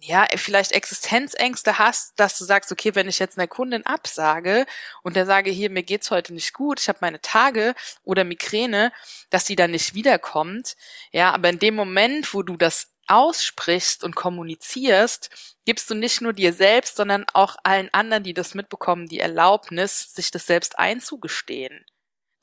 ja, 0.05 0.27
vielleicht 0.35 0.71
Existenzängste 0.71 1.79
hast, 1.79 2.19
dass 2.19 2.37
du 2.37 2.45
sagst, 2.45 2.71
okay, 2.71 2.93
wenn 2.93 3.07
ich 3.07 3.19
jetzt 3.19 3.37
einer 3.37 3.47
Kundin 3.47 3.85
absage 3.85 4.65
und 5.01 5.15
der 5.15 5.25
sage, 5.25 5.49
hier, 5.49 5.69
mir 5.69 5.83
geht's 5.83 6.11
heute 6.11 6.33
nicht 6.33 6.53
gut, 6.53 6.79
ich 6.79 6.87
habe 6.89 6.99
meine 7.01 7.21
Tage 7.21 7.73
oder 8.03 8.23
Migräne, 8.23 8.91
dass 9.31 9.45
die 9.45 9.55
dann 9.55 9.71
nicht 9.71 9.95
wiederkommt. 9.95 10.75
Ja, 11.11 11.31
aber 11.33 11.49
in 11.49 11.59
dem 11.59 11.75
Moment, 11.75 12.33
wo 12.33 12.43
du 12.43 12.55
das 12.55 12.91
aussprichst 13.07 14.03
und 14.03 14.15
kommunizierst, 14.15 15.29
gibst 15.65 15.89
du 15.89 15.95
nicht 15.95 16.21
nur 16.21 16.33
dir 16.33 16.53
selbst, 16.53 16.97
sondern 16.97 17.25
auch 17.33 17.55
allen 17.63 17.93
anderen, 17.93 18.23
die 18.23 18.33
das 18.33 18.53
mitbekommen, 18.53 19.07
die 19.07 19.19
Erlaubnis, 19.19 20.13
sich 20.13 20.31
das 20.31 20.45
selbst 20.45 20.77
einzugestehen. 20.77 21.85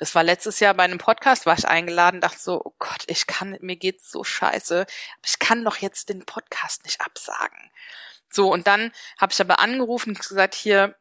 Das 0.02 0.16
war 0.16 0.24
letztes 0.24 0.58
Jahr 0.58 0.74
bei 0.74 0.82
einem 0.82 0.98
Podcast, 0.98 1.46
war 1.46 1.56
ich 1.56 1.68
eingeladen, 1.68 2.20
dachte 2.20 2.40
so, 2.40 2.60
oh 2.64 2.74
Gott, 2.80 3.04
ich 3.06 3.28
kann, 3.28 3.56
mir 3.60 3.76
geht's 3.76 4.10
so 4.10 4.24
scheiße, 4.24 4.84
ich 5.24 5.38
kann 5.38 5.64
doch 5.64 5.76
jetzt 5.76 6.08
den 6.08 6.26
Podcast 6.26 6.82
nicht 6.82 7.00
absagen. 7.00 7.70
So, 8.28 8.52
und 8.52 8.66
dann 8.66 8.90
habe 9.16 9.32
ich 9.32 9.40
aber 9.40 9.60
angerufen 9.60 10.08
und 10.08 10.18
gesagt, 10.18 10.56
hier, 10.56 10.96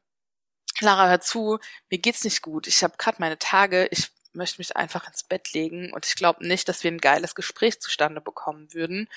Lara, 0.81 1.09
hör 1.09 1.19
zu, 1.19 1.57
mir 1.89 1.97
geht's 1.97 2.23
nicht 2.23 2.43
gut. 2.43 2.67
Ich 2.67 2.83
habe 2.83 2.93
gerade 2.97 3.17
meine 3.17 3.39
Tage, 3.39 3.87
ich 3.89 4.11
möchte 4.33 4.59
mich 4.59 4.77
einfach 4.77 5.07
ins 5.07 5.23
Bett 5.23 5.51
legen 5.53 5.91
und 5.93 6.05
ich 6.05 6.13
glaube 6.13 6.45
nicht, 6.45 6.69
dass 6.69 6.83
wir 6.83 6.91
ein 6.91 7.01
geiles 7.01 7.33
Gespräch 7.33 7.81
zustande 7.81 8.21
bekommen 8.21 8.71
würden. 8.71 9.09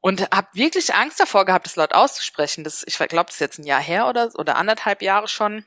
Und 0.00 0.22
habe 0.34 0.48
wirklich 0.54 0.96
Angst 0.96 1.20
davor 1.20 1.44
gehabt, 1.44 1.66
das 1.66 1.76
laut 1.76 1.92
auszusprechen. 1.92 2.64
Das, 2.64 2.82
ich 2.88 2.96
glaube, 2.96 3.26
das 3.26 3.34
ist 3.34 3.40
jetzt 3.40 3.58
ein 3.60 3.66
Jahr 3.66 3.80
her 3.80 4.08
oder, 4.08 4.32
oder 4.34 4.56
anderthalb 4.56 5.00
Jahre 5.00 5.28
schon. 5.28 5.64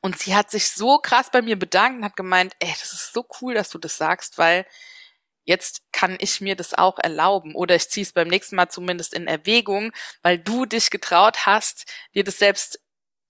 Und 0.00 0.18
sie 0.18 0.34
hat 0.34 0.50
sich 0.50 0.70
so 0.70 0.98
krass 0.98 1.30
bei 1.30 1.42
mir 1.42 1.58
bedankt 1.58 1.98
und 1.98 2.04
hat 2.04 2.16
gemeint, 2.16 2.54
ey, 2.60 2.70
das 2.70 2.92
ist 2.92 3.12
so 3.12 3.26
cool, 3.40 3.54
dass 3.54 3.70
du 3.70 3.78
das 3.78 3.96
sagst, 3.96 4.38
weil 4.38 4.66
jetzt 5.44 5.82
kann 5.92 6.16
ich 6.20 6.40
mir 6.40 6.56
das 6.56 6.74
auch 6.74 6.98
erlauben 6.98 7.54
oder 7.54 7.74
ich 7.74 7.88
ziehe 7.88 8.04
es 8.04 8.12
beim 8.12 8.28
nächsten 8.28 8.56
Mal 8.56 8.68
zumindest 8.68 9.14
in 9.14 9.26
Erwägung, 9.26 9.92
weil 10.22 10.38
du 10.38 10.66
dich 10.66 10.90
getraut 10.90 11.46
hast, 11.46 11.86
dir 12.14 12.24
das 12.24 12.38
selbst 12.38 12.80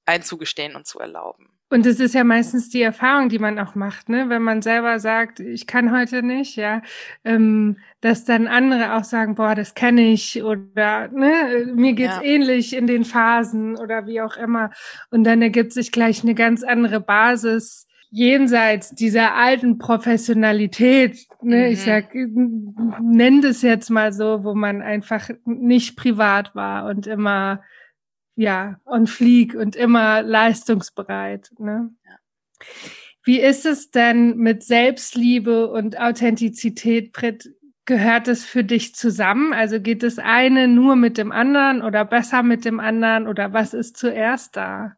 einzugestehen 0.06 0.76
und 0.76 0.86
zu 0.86 0.98
erlauben. 0.98 1.57
Und 1.70 1.84
es 1.84 2.00
ist 2.00 2.14
ja 2.14 2.24
meistens 2.24 2.70
die 2.70 2.80
Erfahrung, 2.80 3.28
die 3.28 3.38
man 3.38 3.58
auch 3.58 3.74
macht, 3.74 4.08
ne? 4.08 4.28
Wenn 4.28 4.42
man 4.42 4.62
selber 4.62 5.00
sagt, 5.00 5.38
ich 5.40 5.66
kann 5.66 5.92
heute 5.92 6.22
nicht, 6.22 6.56
ja, 6.56 6.80
ähm, 7.24 7.76
dass 8.00 8.24
dann 8.24 8.46
andere 8.46 8.94
auch 8.94 9.04
sagen, 9.04 9.34
boah, 9.34 9.54
das 9.54 9.74
kenne 9.74 10.10
ich 10.10 10.42
oder 10.42 11.08
ne, 11.08 11.70
mir 11.74 11.92
geht's 11.92 12.16
ja. 12.16 12.22
ähnlich 12.22 12.74
in 12.74 12.86
den 12.86 13.04
Phasen 13.04 13.76
oder 13.76 14.06
wie 14.06 14.22
auch 14.22 14.36
immer. 14.36 14.70
Und 15.10 15.24
dann 15.24 15.42
ergibt 15.42 15.72
sich 15.72 15.92
gleich 15.92 16.22
eine 16.22 16.34
ganz 16.34 16.62
andere 16.62 17.00
Basis 17.00 17.88
jenseits 18.10 18.94
dieser 18.94 19.34
alten 19.34 19.78
Professionalität, 19.78 21.26
ne, 21.42 21.66
mhm. 21.66 21.72
ich 21.72 21.82
sag, 21.82 22.14
nenn 22.14 23.42
das 23.42 23.62
jetzt 23.62 23.90
mal 23.90 24.12
so, 24.12 24.44
wo 24.44 24.54
man 24.54 24.80
einfach 24.80 25.28
nicht 25.44 25.96
privat 25.96 26.54
war 26.54 26.86
und 26.86 27.06
immer 27.06 27.62
ja, 28.38 28.78
on 28.86 29.08
fleek 29.08 29.54
und 29.54 29.74
immer 29.74 30.22
leistungsbereit. 30.22 31.50
Ne? 31.58 31.90
Ja. 32.06 32.18
Wie 33.24 33.40
ist 33.40 33.66
es 33.66 33.90
denn 33.90 34.36
mit 34.36 34.62
Selbstliebe 34.62 35.68
und 35.68 35.98
Authentizität, 35.98 37.12
Britt? 37.12 37.50
Gehört 37.84 38.28
es 38.28 38.44
für 38.44 38.62
dich 38.62 38.94
zusammen? 38.94 39.52
Also 39.52 39.80
geht 39.80 40.04
das 40.04 40.18
eine 40.18 40.68
nur 40.68 40.94
mit 40.94 41.18
dem 41.18 41.32
anderen 41.32 41.82
oder 41.82 42.04
besser 42.04 42.44
mit 42.44 42.64
dem 42.64 42.78
anderen 42.78 43.26
oder 43.26 43.52
was 43.54 43.74
ist 43.74 43.96
zuerst 43.96 44.54
da? 44.56 44.92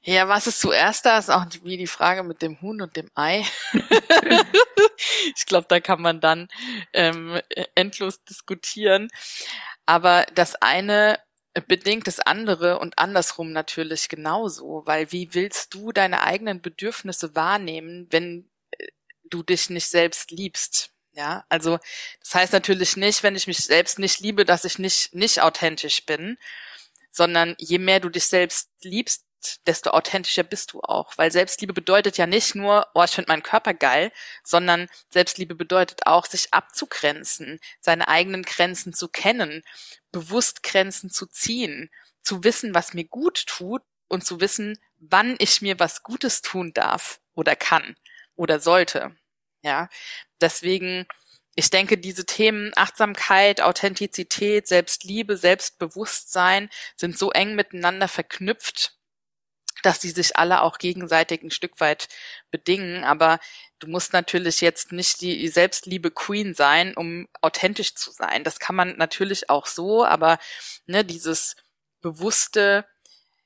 Ja, 0.00 0.28
was 0.28 0.46
ist 0.46 0.60
zuerst 0.60 1.04
da, 1.04 1.18
ist 1.18 1.30
auch 1.30 1.44
wie 1.64 1.76
die 1.76 1.86
Frage 1.86 2.22
mit 2.22 2.40
dem 2.40 2.58
Huhn 2.62 2.80
und 2.80 2.96
dem 2.96 3.10
Ei. 3.16 3.44
ich 5.36 5.44
glaube, 5.44 5.66
da 5.68 5.80
kann 5.80 6.00
man 6.00 6.20
dann 6.20 6.48
ähm, 6.94 7.38
endlos 7.74 8.24
diskutieren. 8.24 9.08
Aber 9.84 10.26
das 10.34 10.54
eine 10.54 11.18
bedingt 11.60 12.06
das 12.06 12.20
andere 12.20 12.78
und 12.78 12.98
andersrum 12.98 13.52
natürlich 13.52 14.08
genauso, 14.08 14.82
weil 14.86 15.12
wie 15.12 15.34
willst 15.34 15.74
du 15.74 15.92
deine 15.92 16.22
eigenen 16.22 16.60
Bedürfnisse 16.60 17.34
wahrnehmen, 17.34 18.06
wenn 18.10 18.48
äh, 18.72 18.86
du 19.24 19.42
dich 19.42 19.70
nicht 19.70 19.88
selbst 19.88 20.30
liebst? 20.30 20.90
Ja, 21.12 21.44
also 21.48 21.78
das 22.20 22.34
heißt 22.34 22.52
natürlich 22.52 22.96
nicht, 22.96 23.22
wenn 23.22 23.34
ich 23.34 23.46
mich 23.46 23.58
selbst 23.58 23.98
nicht 23.98 24.20
liebe, 24.20 24.44
dass 24.44 24.64
ich 24.64 24.78
nicht 24.78 25.14
nicht 25.14 25.40
authentisch 25.42 26.06
bin, 26.06 26.38
sondern 27.10 27.56
je 27.58 27.78
mehr 27.78 28.00
du 28.00 28.08
dich 28.08 28.26
selbst 28.26 28.70
liebst, 28.82 29.24
desto 29.66 29.90
authentischer 29.90 30.42
bist 30.42 30.72
du 30.72 30.80
auch. 30.80 31.16
Weil 31.16 31.30
Selbstliebe 31.32 31.72
bedeutet 31.72 32.18
ja 32.18 32.26
nicht 32.26 32.54
nur, 32.54 32.86
oh, 32.94 33.02
ich 33.02 33.10
finde 33.10 33.30
meinen 33.30 33.42
Körper 33.42 33.74
geil, 33.74 34.12
sondern 34.44 34.88
Selbstliebe 35.10 35.54
bedeutet 35.54 36.06
auch, 36.06 36.26
sich 36.26 36.52
abzugrenzen, 36.52 37.60
seine 37.80 38.08
eigenen 38.08 38.42
Grenzen 38.42 38.92
zu 38.92 39.08
kennen, 39.08 39.62
bewusst 40.12 40.62
Grenzen 40.62 41.10
zu 41.10 41.26
ziehen, 41.26 41.90
zu 42.22 42.44
wissen, 42.44 42.74
was 42.74 42.94
mir 42.94 43.04
gut 43.04 43.46
tut 43.46 43.82
und 44.08 44.24
zu 44.24 44.40
wissen, 44.40 44.78
wann 44.98 45.36
ich 45.38 45.62
mir 45.62 45.78
was 45.78 46.02
Gutes 46.02 46.42
tun 46.42 46.72
darf 46.74 47.20
oder 47.34 47.56
kann 47.56 47.96
oder 48.36 48.60
sollte. 48.60 49.16
Ja, 49.62 49.88
deswegen, 50.40 51.06
ich 51.54 51.70
denke, 51.70 51.98
diese 51.98 52.24
Themen 52.26 52.72
Achtsamkeit, 52.76 53.60
Authentizität, 53.60 54.68
Selbstliebe, 54.68 55.36
Selbstbewusstsein 55.36 56.70
sind 56.96 57.18
so 57.18 57.30
eng 57.32 57.54
miteinander 57.54 58.08
verknüpft, 58.08 58.97
dass 59.82 60.00
die 60.00 60.10
sich 60.10 60.36
alle 60.36 60.62
auch 60.62 60.78
gegenseitig 60.78 61.42
ein 61.42 61.50
Stück 61.50 61.80
weit 61.80 62.08
bedingen. 62.50 63.04
Aber 63.04 63.38
du 63.78 63.88
musst 63.88 64.12
natürlich 64.12 64.60
jetzt 64.60 64.92
nicht 64.92 65.20
die 65.20 65.48
Selbstliebe 65.48 66.10
Queen 66.10 66.54
sein, 66.54 66.94
um 66.96 67.28
authentisch 67.40 67.94
zu 67.94 68.10
sein. 68.10 68.44
Das 68.44 68.58
kann 68.58 68.76
man 68.76 68.96
natürlich 68.96 69.50
auch 69.50 69.66
so, 69.66 70.04
aber 70.04 70.38
ne, 70.86 71.04
dieses 71.04 71.56
bewusste, 72.00 72.86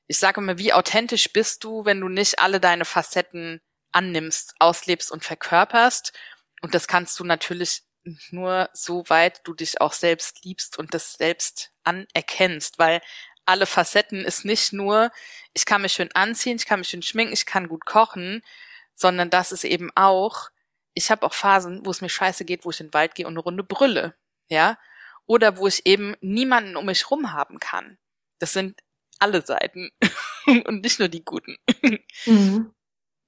ich 0.07 0.17
sage 0.17 0.41
immer, 0.41 0.57
wie 0.57 0.73
authentisch 0.73 1.31
bist 1.31 1.63
du, 1.63 1.85
wenn 1.85 2.01
du 2.01 2.09
nicht 2.09 2.39
alle 2.39 2.59
deine 2.59 2.85
Facetten 2.85 3.61
annimmst, 3.91 4.55
auslebst 4.59 5.11
und 5.11 5.23
verkörperst. 5.23 6.13
Und 6.61 6.73
das 6.73 6.87
kannst 6.87 7.19
du 7.19 7.23
natürlich 7.23 7.83
nur 8.31 8.69
so 8.73 9.03
weit 9.07 9.41
du 9.45 9.53
dich 9.53 9.79
auch 9.81 9.93
selbst 9.93 10.43
liebst 10.43 10.77
und 10.77 10.93
das 10.93 11.13
selbst 11.13 11.71
anerkennst, 11.83 12.79
weil 12.79 13.01
alle 13.45 13.65
Facetten 13.65 14.25
ist 14.25 14.45
nicht 14.45 14.73
nur, 14.73 15.11
ich 15.53 15.65
kann 15.65 15.81
mich 15.81 15.93
schön 15.93 16.11
anziehen, 16.13 16.57
ich 16.57 16.65
kann 16.65 16.79
mich 16.79 16.89
schön 16.89 17.01
schminken, 17.01 17.33
ich 17.33 17.45
kann 17.45 17.67
gut 17.67 17.85
kochen, 17.85 18.41
sondern 18.95 19.29
das 19.29 19.51
ist 19.51 19.63
eben 19.63 19.91
auch, 19.95 20.49
ich 20.93 21.11
habe 21.11 21.25
auch 21.25 21.33
Phasen, 21.33 21.85
wo 21.85 21.91
es 21.91 22.01
mir 22.01 22.09
scheiße 22.09 22.45
geht, 22.45 22.65
wo 22.65 22.69
ich 22.69 22.79
in 22.79 22.87
den 22.87 22.93
Wald 22.93 23.15
gehe 23.15 23.27
und 23.27 23.33
eine 23.33 23.41
Runde 23.41 23.63
brülle, 23.63 24.15
ja, 24.47 24.77
oder 25.25 25.57
wo 25.57 25.67
ich 25.67 25.85
eben 25.85 26.15
niemanden 26.21 26.75
um 26.75 26.85
mich 26.85 27.09
rum 27.09 27.33
haben 27.33 27.59
kann. 27.59 27.97
Das 28.39 28.53
sind 28.53 28.79
alle 29.19 29.41
Seiten 29.45 29.91
und 30.45 30.81
nicht 30.81 30.99
nur 30.99 31.07
die 31.07 31.23
guten. 31.23 31.57
Mhm. 32.25 32.73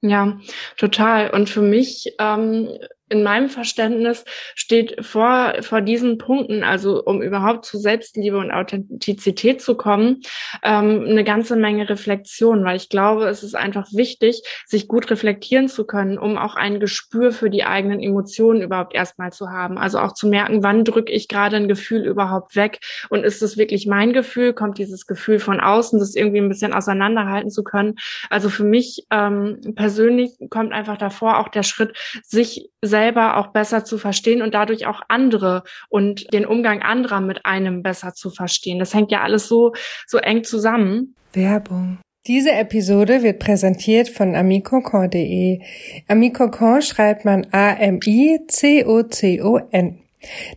Ja, 0.01 0.39
total. 0.77 1.31
Und 1.31 1.49
für 1.49 1.61
mich 1.61 2.13
ähm, 2.19 2.69
in 3.09 3.23
meinem 3.23 3.49
Verständnis 3.49 4.25
steht 4.55 5.05
vor, 5.05 5.53
vor 5.61 5.81
diesen 5.81 6.17
Punkten, 6.17 6.63
also 6.63 7.03
um 7.03 7.21
überhaupt 7.21 7.65
zu 7.65 7.77
Selbstliebe 7.77 8.37
und 8.37 8.51
Authentizität 8.51 9.61
zu 9.61 9.75
kommen, 9.75 10.21
ähm, 10.63 11.05
eine 11.07 11.23
ganze 11.23 11.55
Menge 11.55 11.87
Reflexion, 11.87 12.63
weil 12.63 12.77
ich 12.77 12.89
glaube, 12.89 13.25
es 13.27 13.43
ist 13.43 13.55
einfach 13.55 13.87
wichtig, 13.91 14.41
sich 14.65 14.87
gut 14.87 15.11
reflektieren 15.11 15.67
zu 15.67 15.85
können, 15.85 16.17
um 16.17 16.37
auch 16.37 16.55
ein 16.55 16.79
Gespür 16.79 17.31
für 17.31 17.49
die 17.51 17.63
eigenen 17.63 17.99
Emotionen 17.99 18.61
überhaupt 18.61 18.95
erstmal 18.95 19.31
zu 19.31 19.49
haben. 19.49 19.77
Also 19.77 19.99
auch 19.99 20.13
zu 20.13 20.27
merken, 20.27 20.63
wann 20.63 20.83
drücke 20.83 21.11
ich 21.11 21.27
gerade 21.27 21.57
ein 21.57 21.67
Gefühl 21.67 22.05
überhaupt 22.05 22.55
weg 22.55 22.79
und 23.09 23.23
ist 23.23 23.43
es 23.43 23.57
wirklich 23.57 23.85
mein 23.85 24.13
Gefühl, 24.13 24.53
kommt 24.53 24.79
dieses 24.79 25.05
Gefühl 25.05 25.39
von 25.39 25.59
außen, 25.59 25.99
das 25.99 26.15
irgendwie 26.15 26.39
ein 26.39 26.49
bisschen 26.49 26.73
auseinanderhalten 26.73 27.51
zu 27.51 27.63
können. 27.63 27.95
Also 28.31 28.49
für 28.49 28.63
mich 28.63 29.05
ähm, 29.11 29.59
persönlich 29.75 30.31
kommt 30.49 30.73
einfach 30.73 30.97
davor 30.97 31.39
auch 31.39 31.49
der 31.49 31.63
Schritt, 31.63 31.95
sich 32.23 32.69
selber 32.95 33.35
auch 33.35 33.47
besser 33.47 33.83
zu 33.83 33.97
verstehen 33.97 34.41
und 34.41 34.53
dadurch 34.53 34.87
auch 34.87 35.01
andere 35.09 35.63
und 35.89 36.33
den 36.33 36.45
Umgang 36.45 36.81
anderer 36.81 37.19
mit 37.19 37.45
einem 37.45 37.83
besser 37.83 38.13
zu 38.13 38.29
verstehen. 38.29 38.79
Das 38.79 38.93
hängt 38.93 39.11
ja 39.11 39.21
alles 39.21 39.49
so, 39.49 39.73
so 40.07 40.17
eng 40.17 40.45
zusammen. 40.45 41.13
Werbung. 41.33 41.97
Diese 42.25 42.53
Episode 42.53 43.21
wird 43.21 43.39
präsentiert 43.39 44.07
von 44.07 44.33
amicocon.de. 44.33 45.59
Amicocon 46.07 46.81
schreibt 46.81 47.25
man 47.25 47.45
A-M-I-C-O-C-O-N. 47.51 48.05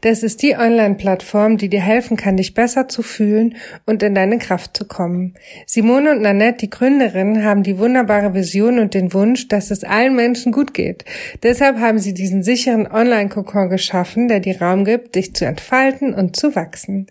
Das 0.01 0.23
ist 0.23 0.43
die 0.43 0.57
Online-Plattform, 0.57 1.57
die 1.57 1.69
dir 1.69 1.81
helfen 1.81 2.17
kann, 2.17 2.37
dich 2.37 2.55
besser 2.55 2.89
zu 2.89 3.03
fühlen 3.03 3.57
und 3.87 4.03
in 4.03 4.15
deine 4.15 4.39
Kraft 4.39 4.77
zu 4.77 4.87
kommen. 4.87 5.35
Simone 5.67 6.13
und 6.13 6.23
Nanette, 6.23 6.59
die 6.59 6.71
Gründerinnen, 6.71 7.45
haben 7.45 7.63
die 7.63 7.79
wunderbare 7.79 8.35
Vision 8.35 8.79
und 8.79 8.95
den 8.95 9.13
Wunsch, 9.13 9.49
dass 9.49 9.71
es 9.71 9.85
allen 9.85 10.17
Menschen 10.17 10.53
gut 10.53 10.75
geht. 10.75 11.05
Deshalb 11.43 11.79
haben 11.79 11.99
sie 11.99 12.15
diesen 12.15 12.43
sicheren 12.43 12.87
Online-Kokon 12.87 13.69
geschaffen, 13.69 14.29
der 14.29 14.41
dir 14.41 14.61
Raum 14.61 14.85
gibt, 14.85 15.15
dich 15.15 15.35
zu 15.35 15.45
entfalten 15.45 16.15
und 16.15 16.37
zu 16.37 16.55
wachsen. 16.55 17.07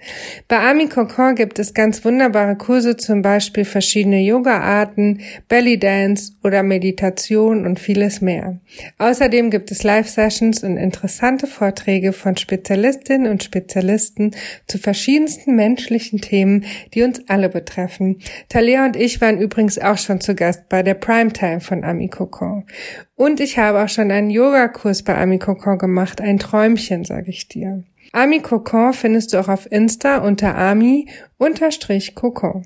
Bei 0.47 0.59
Ami 0.59 0.87
Kokon 0.87 1.35
gibt 1.35 1.59
es 1.59 1.73
ganz 1.73 2.03
wunderbare 2.03 2.55
Kurse, 2.55 2.97
zum 2.97 3.21
Beispiel 3.21 3.65
verschiedene 3.65 4.21
Yoga-Arten, 4.21 5.21
Belly 5.47 5.77
Dance 5.79 6.33
oder 6.43 6.63
Meditation 6.63 7.65
und 7.65 7.79
vieles 7.79 8.21
mehr. 8.21 8.59
Außerdem 8.97 9.49
gibt 9.49 9.71
es 9.71 9.83
Live-Sessions 9.83 10.63
und 10.63 10.77
interessante 10.77 11.47
Vorträge 11.47 12.13
von 12.13 12.37
Spezialistinnen 12.47 13.29
und 13.29 13.43
Spezialisten 13.43 14.31
zu 14.67 14.77
verschiedensten 14.77 15.57
menschlichen 15.57 16.21
Themen, 16.21 16.63
die 16.93 17.03
uns 17.03 17.27
alle 17.27 17.49
betreffen. 17.49 18.21
Talia 18.47 18.85
und 18.85 18.95
ich 18.95 19.19
waren 19.19 19.37
übrigens 19.37 19.77
auch 19.77 19.97
schon 19.97 20.21
zu 20.21 20.33
Gast 20.33 20.69
bei 20.69 20.81
der 20.81 20.93
Primetime 20.93 21.59
von 21.59 21.83
Ami 21.83 22.07
Kokon. 22.07 22.63
Und 23.15 23.41
ich 23.41 23.57
habe 23.57 23.83
auch 23.83 23.89
schon 23.89 24.11
einen 24.11 24.29
Yogakurs 24.29 25.03
bei 25.03 25.17
Ami 25.17 25.39
Kokon 25.39 25.77
gemacht, 25.77 26.21
ein 26.21 26.39
Träumchen, 26.39 27.03
sage 27.03 27.31
ich 27.31 27.49
dir. 27.49 27.83
Ami 28.11 28.39
Kokon 28.39 28.93
findest 28.93 29.33
du 29.33 29.39
auch 29.39 29.49
auf 29.49 29.71
Insta 29.71 30.19
unter 30.19 30.57
Ami 30.57 31.07
unterstrich 31.37 32.15
Kokon. 32.15 32.65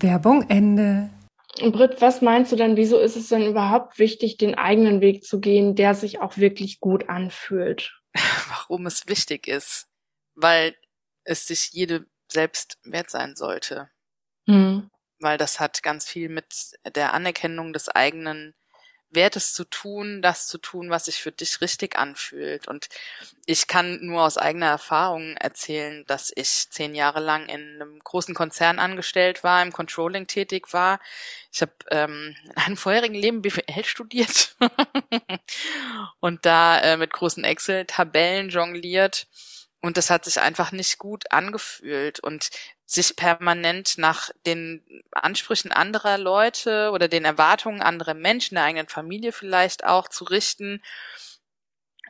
Werbung 0.00 0.48
Ende. 0.48 1.10
Britt, 1.58 2.00
was 2.02 2.20
meinst 2.20 2.52
du 2.52 2.56
denn, 2.56 2.76
wieso 2.76 2.98
ist 2.98 3.16
es 3.16 3.28
denn 3.28 3.46
überhaupt 3.46 3.98
wichtig, 3.98 4.36
den 4.36 4.54
eigenen 4.54 5.00
Weg 5.00 5.24
zu 5.24 5.40
gehen, 5.40 5.74
der 5.74 5.94
sich 5.94 6.20
auch 6.20 6.36
wirklich 6.36 6.80
gut 6.80 7.08
anfühlt? 7.08 7.98
Warum 8.48 8.86
es 8.86 9.06
wichtig 9.06 9.48
ist? 9.48 9.88
Weil 10.34 10.74
es 11.24 11.46
sich 11.46 11.70
jede 11.72 12.06
selbst 12.30 12.78
wert 12.84 13.10
sein 13.10 13.36
sollte. 13.36 13.88
Hm. 14.46 14.90
Weil 15.18 15.38
das 15.38 15.60
hat 15.60 15.82
ganz 15.82 16.06
viel 16.06 16.28
mit 16.28 16.72
der 16.94 17.14
Anerkennung 17.14 17.72
des 17.72 17.88
eigenen 17.88 18.54
Wertes 19.16 19.52
zu 19.52 19.64
tun, 19.64 20.22
das 20.22 20.46
zu 20.46 20.58
tun, 20.58 20.90
was 20.90 21.06
sich 21.06 21.20
für 21.20 21.32
dich 21.32 21.60
richtig 21.60 21.96
anfühlt. 21.96 22.68
Und 22.68 22.88
ich 23.44 23.66
kann 23.66 23.98
nur 24.02 24.22
aus 24.22 24.38
eigener 24.38 24.66
Erfahrung 24.66 25.36
erzählen, 25.36 26.04
dass 26.06 26.32
ich 26.36 26.70
zehn 26.70 26.94
Jahre 26.94 27.18
lang 27.18 27.48
in 27.48 27.74
einem 27.74 27.98
großen 27.98 28.34
Konzern 28.36 28.78
angestellt 28.78 29.42
war, 29.42 29.60
im 29.62 29.72
Controlling 29.72 30.28
tätig 30.28 30.72
war. 30.72 31.00
Ich 31.52 31.62
habe 31.62 31.72
ähm, 31.90 32.36
in 32.44 32.56
einem 32.56 32.76
vorherigen 32.76 33.16
Leben 33.16 33.42
BWL 33.42 33.84
studiert 33.84 34.54
und 36.20 36.46
da 36.46 36.78
äh, 36.78 36.96
mit 36.96 37.12
großen 37.12 37.42
Excel-Tabellen 37.42 38.50
jongliert. 38.50 39.26
Und 39.80 39.96
das 39.96 40.10
hat 40.10 40.24
sich 40.24 40.40
einfach 40.40 40.72
nicht 40.72 40.98
gut 40.98 41.30
angefühlt. 41.32 42.20
Und 42.20 42.50
sich 42.86 43.16
permanent 43.16 43.98
nach 43.98 44.30
den 44.46 44.82
Ansprüchen 45.10 45.72
anderer 45.72 46.18
Leute 46.18 46.90
oder 46.92 47.08
den 47.08 47.24
Erwartungen 47.24 47.82
anderer 47.82 48.14
Menschen, 48.14 48.54
der 48.54 48.64
eigenen 48.64 48.88
Familie 48.88 49.32
vielleicht 49.32 49.84
auch 49.84 50.08
zu 50.08 50.24
richten 50.24 50.80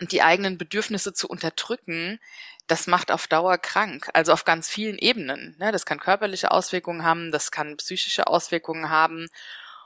und 0.01 0.13
die 0.13 0.23
eigenen 0.23 0.59
Bedürfnisse 0.59 1.15
zu 1.15 1.29
unterdrücken, 1.29 2.21
das 2.67 2.87
macht 2.87 3.11
auf 3.11 3.27
Dauer 3.27 3.59
krank, 3.59 4.11
also 4.13 4.33
auf 4.33 4.45
ganz 4.45 4.69
vielen 4.69 4.99
Ebenen. 4.99 5.57
Ne? 5.59 5.73
Das 5.73 5.87
kann 5.87 6.01
körperliche 6.01 6.51
Auswirkungen 6.51 7.05
haben, 7.05 7.33
das 7.33 7.51
kann 7.51 7.77
psychische 7.77 8.27
Auswirkungen 8.27 8.91
haben. 8.91 9.29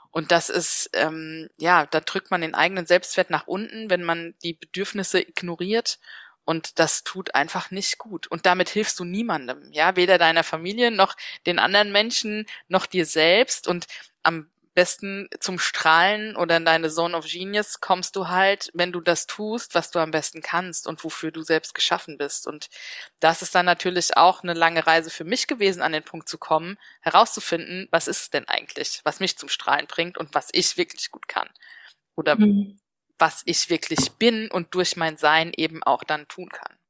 Und 0.09 0.31
das 0.31 0.49
ist, 0.49 0.89
ähm, 0.93 1.49
ja, 1.57 1.85
da 1.85 2.01
drückt 2.01 2.31
man 2.31 2.41
den 2.41 2.55
eigenen 2.55 2.85
Selbstwert 2.85 3.29
nach 3.29 3.47
unten, 3.47 3.89
wenn 3.89 4.03
man 4.03 4.35
die 4.43 4.53
Bedürfnisse 4.53 5.21
ignoriert. 5.21 5.99
Und 6.45 6.79
das 6.79 7.03
tut 7.03 7.35
einfach 7.35 7.71
nicht 7.71 7.97
gut. 7.97 8.27
Und 8.27 8.45
damit 8.45 8.69
hilfst 8.69 8.99
du 8.99 9.03
niemandem, 9.03 9.71
ja, 9.71 9.95
weder 9.95 10.17
deiner 10.17 10.43
Familie 10.43 10.91
noch 10.91 11.15
den 11.45 11.59
anderen 11.59 11.91
Menschen 11.91 12.45
noch 12.67 12.85
dir 12.85 13.05
selbst. 13.05 13.67
Und 13.67 13.85
am 14.23 14.49
besten 14.73 15.27
zum 15.39 15.59
Strahlen 15.59 16.35
oder 16.35 16.57
in 16.57 16.65
deine 16.65 16.89
Zone 16.89 17.15
of 17.15 17.25
Genius 17.25 17.81
kommst 17.81 18.15
du 18.15 18.29
halt, 18.29 18.71
wenn 18.73 18.91
du 18.91 19.01
das 19.01 19.27
tust, 19.27 19.75
was 19.75 19.91
du 19.91 19.99
am 19.99 20.11
besten 20.11 20.41
kannst 20.41 20.87
und 20.87 21.03
wofür 21.03 21.31
du 21.31 21.41
selbst 21.41 21.73
geschaffen 21.73 22.17
bist. 22.17 22.47
Und 22.47 22.69
das 23.19 23.41
ist 23.41 23.53
dann 23.53 23.65
natürlich 23.65 24.15
auch 24.15 24.43
eine 24.43 24.53
lange 24.53 24.85
Reise 24.87 25.09
für 25.09 25.25
mich 25.25 25.47
gewesen, 25.47 25.81
an 25.81 25.91
den 25.91 26.03
Punkt 26.03 26.29
zu 26.29 26.37
kommen, 26.37 26.77
herauszufinden, 27.01 27.87
was 27.91 28.07
ist 28.07 28.21
es 28.21 28.29
denn 28.29 28.47
eigentlich, 28.47 29.01
was 29.03 29.19
mich 29.19 29.37
zum 29.37 29.49
Strahlen 29.49 29.87
bringt 29.87 30.17
und 30.17 30.33
was 30.33 30.49
ich 30.53 30.77
wirklich 30.77 31.11
gut 31.11 31.27
kann. 31.27 31.49
Oder 32.15 32.37
mhm. 32.37 32.79
Was 33.21 33.43
ich 33.45 33.69
wirklich 33.69 34.13
bin 34.13 34.49
und 34.49 34.73
durch 34.75 34.97
mein 34.97 35.15
Sein 35.15 35.51
eben 35.55 35.83
auch 35.83 36.03
dann 36.03 36.27
tun 36.27 36.49
kann. 36.49 36.80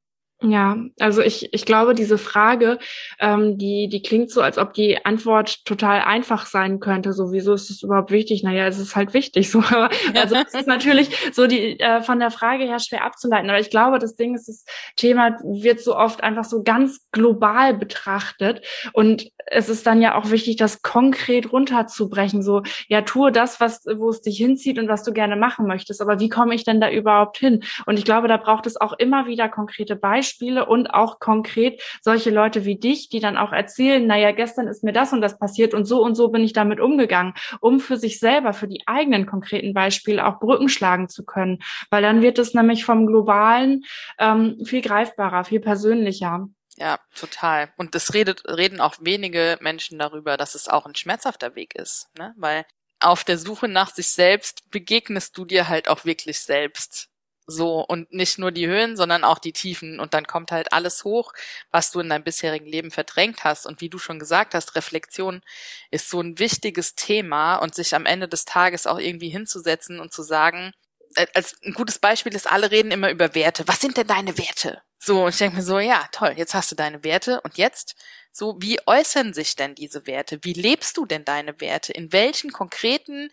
Ja, 0.42 0.76
also 0.98 1.22
ich, 1.22 1.52
ich 1.52 1.64
glaube, 1.64 1.94
diese 1.94 2.18
Frage, 2.18 2.78
ähm, 3.20 3.58
die, 3.58 3.88
die 3.88 4.02
klingt 4.02 4.30
so, 4.30 4.40
als 4.40 4.58
ob 4.58 4.72
die 4.74 5.04
Antwort 5.04 5.64
total 5.64 6.00
einfach 6.00 6.46
sein 6.46 6.80
könnte. 6.80 7.12
So, 7.12 7.30
wieso 7.30 7.52
ist 7.54 7.70
es 7.70 7.84
überhaupt 7.84 8.10
wichtig? 8.10 8.42
Naja, 8.42 8.66
es 8.66 8.78
ist 8.78 8.96
halt 8.96 9.14
wichtig. 9.14 9.50
So, 9.50 9.60
also 10.14 10.34
es 10.34 10.52
ist 10.54 10.66
natürlich 10.66 11.10
so 11.32 11.46
die 11.46 11.78
äh, 11.78 12.02
von 12.02 12.18
der 12.18 12.32
Frage 12.32 12.64
her 12.64 12.80
schwer 12.80 13.04
abzuleiten. 13.04 13.50
Aber 13.50 13.60
ich 13.60 13.70
glaube, 13.70 14.00
das 14.00 14.16
Ding 14.16 14.34
ist, 14.34 14.48
das 14.48 14.64
Thema 14.96 15.38
wird 15.44 15.80
so 15.80 15.96
oft 15.96 16.24
einfach 16.24 16.44
so 16.44 16.64
ganz 16.64 17.06
global 17.12 17.74
betrachtet. 17.74 18.66
Und 18.92 19.30
es 19.46 19.68
ist 19.68 19.86
dann 19.86 20.02
ja 20.02 20.16
auch 20.16 20.30
wichtig, 20.30 20.56
das 20.56 20.82
konkret 20.82 21.52
runterzubrechen. 21.52 22.42
So, 22.42 22.62
ja, 22.88 23.02
tue 23.02 23.30
das, 23.30 23.60
was, 23.60 23.84
wo 23.96 24.08
es 24.08 24.22
dich 24.22 24.38
hinzieht 24.38 24.80
und 24.80 24.88
was 24.88 25.04
du 25.04 25.12
gerne 25.12 25.36
machen 25.36 25.68
möchtest. 25.68 26.00
Aber 26.00 26.18
wie 26.18 26.28
komme 26.28 26.56
ich 26.56 26.64
denn 26.64 26.80
da 26.80 26.90
überhaupt 26.90 27.38
hin? 27.38 27.62
Und 27.86 27.96
ich 27.96 28.04
glaube, 28.04 28.26
da 28.26 28.38
braucht 28.38 28.66
es 28.66 28.80
auch 28.80 28.94
immer 28.94 29.26
wieder 29.26 29.48
konkrete 29.48 29.94
Beispiele 29.94 30.31
Beispiele 30.32 30.66
und 30.66 30.88
auch 30.88 31.18
konkret 31.18 31.82
solche 32.00 32.30
Leute 32.30 32.64
wie 32.64 32.76
dich, 32.76 33.08
die 33.08 33.20
dann 33.20 33.36
auch 33.36 33.52
erzählen, 33.52 34.06
naja, 34.06 34.32
gestern 34.32 34.68
ist 34.68 34.82
mir 34.82 34.92
das 34.92 35.12
und 35.12 35.20
das 35.20 35.38
passiert 35.38 35.74
und 35.74 35.84
so 35.84 36.02
und 36.02 36.14
so 36.14 36.28
bin 36.28 36.42
ich 36.42 36.52
damit 36.52 36.80
umgegangen, 36.80 37.34
um 37.60 37.80
für 37.80 37.96
sich 37.96 38.18
selber, 38.18 38.52
für 38.52 38.68
die 38.68 38.82
eigenen 38.86 39.26
konkreten 39.26 39.74
Beispiele 39.74 40.26
auch 40.26 40.40
Brücken 40.40 40.68
schlagen 40.68 41.08
zu 41.08 41.24
können. 41.24 41.58
Weil 41.90 42.02
dann 42.02 42.22
wird 42.22 42.38
es 42.38 42.54
nämlich 42.54 42.84
vom 42.84 43.06
Globalen 43.06 43.84
ähm, 44.18 44.58
viel 44.64 44.82
greifbarer, 44.82 45.44
viel 45.44 45.60
persönlicher. 45.60 46.48
Ja, 46.76 46.98
total. 47.14 47.70
Und 47.76 47.94
das 47.94 48.14
redet, 48.14 48.44
reden 48.48 48.80
auch 48.80 48.96
wenige 49.00 49.58
Menschen 49.60 49.98
darüber, 49.98 50.36
dass 50.36 50.54
es 50.54 50.68
auch 50.68 50.86
ein 50.86 50.94
schmerzhafter 50.94 51.54
Weg 51.54 51.74
ist, 51.74 52.08
ne? 52.18 52.34
Weil 52.36 52.64
auf 52.98 53.24
der 53.24 53.36
Suche 53.36 53.68
nach 53.68 53.92
sich 53.92 54.08
selbst 54.08 54.70
begegnest 54.70 55.36
du 55.36 55.44
dir 55.44 55.68
halt 55.68 55.88
auch 55.88 56.04
wirklich 56.04 56.40
selbst. 56.40 57.11
So, 57.46 57.80
und 57.80 58.12
nicht 58.12 58.38
nur 58.38 58.52
die 58.52 58.66
Höhen, 58.68 58.96
sondern 58.96 59.24
auch 59.24 59.38
die 59.38 59.52
Tiefen. 59.52 59.98
Und 59.98 60.14
dann 60.14 60.26
kommt 60.26 60.52
halt 60.52 60.72
alles 60.72 61.04
hoch, 61.04 61.32
was 61.70 61.90
du 61.90 62.00
in 62.00 62.08
deinem 62.08 62.24
bisherigen 62.24 62.66
Leben 62.66 62.90
verdrängt 62.90 63.44
hast. 63.44 63.66
Und 63.66 63.80
wie 63.80 63.88
du 63.88 63.98
schon 63.98 64.18
gesagt 64.18 64.54
hast, 64.54 64.76
Reflexion 64.76 65.42
ist 65.90 66.08
so 66.08 66.20
ein 66.20 66.38
wichtiges 66.38 66.94
Thema 66.94 67.56
und 67.56 67.74
sich 67.74 67.94
am 67.94 68.06
Ende 68.06 68.28
des 68.28 68.44
Tages 68.44 68.86
auch 68.86 68.98
irgendwie 68.98 69.28
hinzusetzen 69.28 69.98
und 70.00 70.12
zu 70.12 70.22
sagen, 70.22 70.72
äh, 71.16 71.26
als 71.34 71.56
ein 71.64 71.74
gutes 71.74 71.98
Beispiel 71.98 72.34
ist, 72.34 72.50
alle 72.50 72.70
reden 72.70 72.90
immer 72.90 73.10
über 73.10 73.34
Werte. 73.34 73.66
Was 73.66 73.80
sind 73.80 73.96
denn 73.96 74.06
deine 74.06 74.38
Werte? 74.38 74.82
So, 74.98 75.24
und 75.24 75.30
ich 75.30 75.38
denke 75.38 75.56
mir 75.56 75.62
so, 75.62 75.80
ja, 75.80 76.06
toll, 76.12 76.34
jetzt 76.36 76.54
hast 76.54 76.70
du 76.70 76.76
deine 76.76 77.02
Werte 77.02 77.40
und 77.40 77.58
jetzt 77.58 77.96
so, 78.32 78.56
wie 78.60 78.78
äußern 78.86 79.34
sich 79.34 79.56
denn 79.56 79.74
diese 79.74 80.06
Werte? 80.06 80.38
Wie 80.42 80.54
lebst 80.54 80.96
du 80.96 81.06
denn 81.06 81.24
deine 81.24 81.60
Werte? 81.60 81.92
In 81.92 82.12
welchen 82.12 82.50
konkreten 82.50 83.30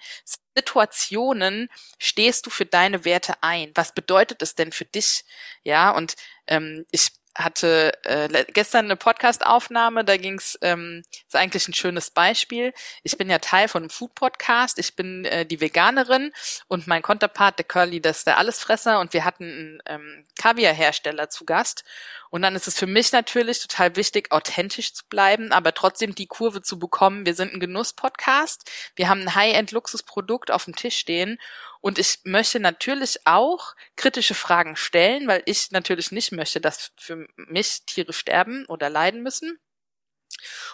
Situationen 0.56 1.70
stehst 1.98 2.46
du 2.46 2.50
für 2.50 2.66
deine 2.66 3.06
Werte 3.06 3.36
ein? 3.42 3.72
Was 3.76 3.94
bedeutet 3.94 4.42
es 4.42 4.56
denn 4.56 4.74
für 4.74 4.86
dich? 4.86 5.24
Ja, 5.64 5.92
und 5.92 6.16
ähm, 6.48 6.86
ich 6.92 7.12
hatte 7.40 7.94
äh, 8.04 8.46
gestern 8.54 8.86
eine 8.86 8.98
Podcast-Aufnahme, 8.98 10.04
da 10.04 10.18
ging's, 10.18 10.58
ähm, 10.62 11.04
ist 11.26 11.36
eigentlich 11.36 11.68
ein 11.68 11.74
schönes 11.74 12.10
Beispiel. 12.10 12.74
Ich 13.04 13.18
bin 13.18 13.30
ja 13.30 13.40
Teil 13.40 13.70
von 13.70 13.84
einem 13.84 13.90
Food-Podcast, 13.90 14.78
ich 14.78 14.96
bin 14.96 15.26
äh, 15.26 15.46
die 15.46 15.62
Veganerin 15.62 16.34
und 16.68 16.88
mein 16.88 17.02
Konterpart, 17.02 17.58
der 17.58 17.66
Curly, 17.66 18.02
das 18.02 18.20
ist 18.20 18.28
der 18.28 18.38
Allesfresser 18.38 19.00
und 19.00 19.14
wir 19.14 19.24
hatten 19.24 19.44
einen 19.44 19.82
ähm, 19.86 20.26
Kaviar-Hersteller 20.38 21.30
zu 21.30 21.46
Gast 21.46 21.86
und 22.30 22.44
dann 22.44 22.56
ist 22.56 22.68
es 22.68 22.78
für 22.78 22.88
mich 22.88 23.12
natürlich 23.12 23.60
total 23.60 23.96
wichtig, 23.96 24.32
authentisch 24.32 24.94
zu 24.94 25.04
bleiben, 25.10 25.52
aber 25.52 25.74
trotzdem 25.74 26.14
die 26.14 26.28
Kurve 26.28 26.62
zu 26.62 26.78
bekommen. 26.78 27.26
Wir 27.26 27.34
sind 27.34 27.54
ein 27.54 27.60
Genuss-Podcast. 27.60 28.70
Wir 28.96 29.10
haben 29.10 29.22
ein 29.22 29.36
High-End-Luxusprodukt 29.36 30.52
auf 30.52 30.66
dem 30.66 30.76
Tisch 30.76 30.98
stehen. 30.98 31.40
Und 31.82 31.98
ich 31.98 32.20
möchte 32.26 32.60
natürlich 32.60 33.26
auch 33.26 33.74
kritische 33.96 34.36
Fragen 34.36 34.76
stellen, 34.76 35.28
weil 35.28 35.42
ich 35.46 35.72
natürlich 35.72 36.12
nicht 36.12 36.32
möchte, 36.32 36.62
dass 36.62 36.92
für 36.98 37.28
mich 37.36 37.82
Tiere 37.88 38.14
sterben 38.14 38.66
oder 38.68 38.90
leiden 38.90 39.24
müssen. 39.24 39.58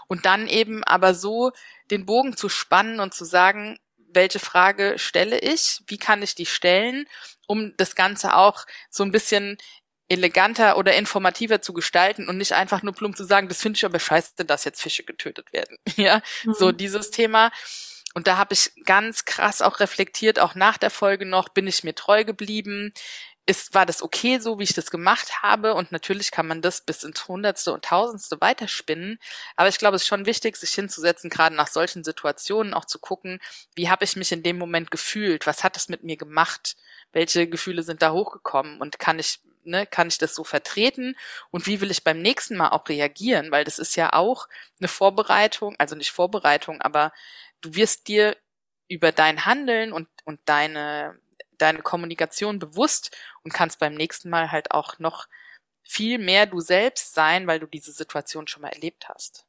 Und 0.08 0.26
dann 0.26 0.48
eben 0.48 0.84
aber 0.84 1.14
so 1.14 1.52
den 1.90 2.06
Bogen 2.06 2.36
zu 2.36 2.50
spannen 2.50 3.00
und 3.00 3.14
zu 3.14 3.24
sagen, 3.24 3.80
welche 3.98 4.40
Frage 4.40 4.98
stelle 4.98 5.40
ich, 5.40 5.82
wie 5.88 5.98
kann 5.98 6.22
ich 6.22 6.36
die 6.36 6.46
stellen, 6.46 7.08
um 7.48 7.76
das 7.78 7.96
Ganze 7.96 8.36
auch 8.36 8.66
so 8.90 9.04
ein 9.04 9.12
bisschen 9.12 9.58
eleganter 10.08 10.78
oder 10.78 10.96
informativer 10.96 11.62
zu 11.62 11.74
gestalten 11.74 12.28
und 12.28 12.38
nicht 12.38 12.54
einfach 12.54 12.84
nur 12.84 12.94
plump 12.94 13.18
zu 13.18 13.24
sagen, 13.24 13.48
das 13.48 13.62
finde 13.62 13.78
ich 13.78 13.86
aber 13.86 14.00
scheiße, 14.00 14.46
dass 14.46 14.64
jetzt 14.64 14.82
Fische 14.82 15.04
getötet 15.04 15.52
werden. 15.52 15.78
ja, 15.96 16.22
mhm. 16.44 16.54
so 16.54 16.72
dieses 16.72 17.12
Thema. 17.12 17.52
Und 18.14 18.28
da 18.28 18.38
habe 18.38 18.54
ich 18.54 18.72
ganz 18.86 19.26
krass 19.26 19.62
auch 19.62 19.80
reflektiert, 19.80 20.40
auch 20.40 20.56
nach 20.56 20.78
der 20.78 20.90
Folge 20.90 21.26
noch, 21.26 21.50
bin 21.50 21.68
ich 21.68 21.84
mir 21.84 21.96
treu 21.96 22.24
geblieben? 22.24 22.94
Ist, 23.48 23.74
war 23.74 23.86
das 23.86 24.02
okay 24.02 24.40
so, 24.40 24.58
wie 24.58 24.64
ich 24.64 24.74
das 24.74 24.90
gemacht 24.90 25.44
habe? 25.44 25.74
Und 25.74 25.92
natürlich 25.92 26.32
kann 26.32 26.48
man 26.48 26.62
das 26.62 26.82
bis 26.82 27.04
ins 27.04 27.28
Hundertste 27.28 27.74
und 27.74 27.84
Tausendste 27.86 28.40
weiterspinnen. 28.40 29.20
Aber 29.56 29.68
ich 29.68 29.78
glaube, 29.78 29.98
es 29.98 30.04
ist 30.04 30.08
schon 30.08 30.26
wichtig, 30.26 30.56
sich 30.56 30.72
hinzusetzen, 30.74 31.30
gerade 31.30 31.56
nach 31.56 31.68
solchen 31.68 32.04
Situationen 32.04 32.74
auch 32.74 32.86
zu 32.86 33.00
gucken, 33.00 33.40
wie 33.76 33.90
habe 33.90 34.06
ich 34.06 34.16
mich 34.16 34.32
in 34.32 34.44
dem 34.44 34.58
Moment 34.58 34.92
gefühlt? 34.92 35.46
Was 35.46 35.64
hat 35.64 35.76
es 35.78 35.90
mit 35.90 36.04
mir 36.04 36.18
gemacht? 36.18 36.78
Welche 37.12 37.48
Gefühle 37.48 37.84
sind 37.84 38.02
da 38.02 38.14
hochgekommen? 38.14 38.80
Und 38.80 38.98
kann 38.98 39.20
ich 39.20 39.42
ne, 39.66 39.86
kann 39.88 40.08
ich 40.08 40.18
das 40.18 40.36
so 40.36 40.44
vertreten 40.44 41.16
und 41.52 41.68
wie 41.68 41.82
will 41.82 41.92
ich 41.92 42.04
beim 42.04 42.22
nächsten 42.22 42.58
Mal 42.58 42.70
auch 42.70 42.88
reagieren, 42.90 43.52
weil 43.52 43.64
das 43.64 43.80
ist 43.80 43.96
ja 43.96 44.14
auch 44.14 44.48
eine 44.80 44.88
Vorbereitung, 44.88 45.76
also 45.80 45.96
nicht 45.96 46.12
Vorbereitung, 46.12 46.82
aber 46.82 47.12
du 47.62 47.76
wirst 47.76 48.08
dir 48.08 48.38
über 48.88 49.12
dein 49.12 49.46
Handeln 49.46 49.94
und, 49.94 50.08
und 50.26 50.40
deine, 50.46 51.20
deine 51.58 51.82
Kommunikation 51.82 52.60
bewusst 52.60 53.16
und 53.44 53.54
kannst 53.54 53.80
beim 53.80 53.96
nächsten 53.96 54.30
Mal 54.30 54.52
halt 54.52 54.72
auch 54.72 55.00
noch 55.00 55.28
viel 55.84 56.18
mehr 56.20 56.46
du 56.48 56.60
selbst 56.62 57.14
sein, 57.14 57.48
weil 57.48 57.60
du 57.60 57.68
diese 57.68 57.92
Situation 57.92 58.48
schon 58.48 58.62
mal 58.64 58.70
erlebt 58.70 59.10
hast. 59.10 59.45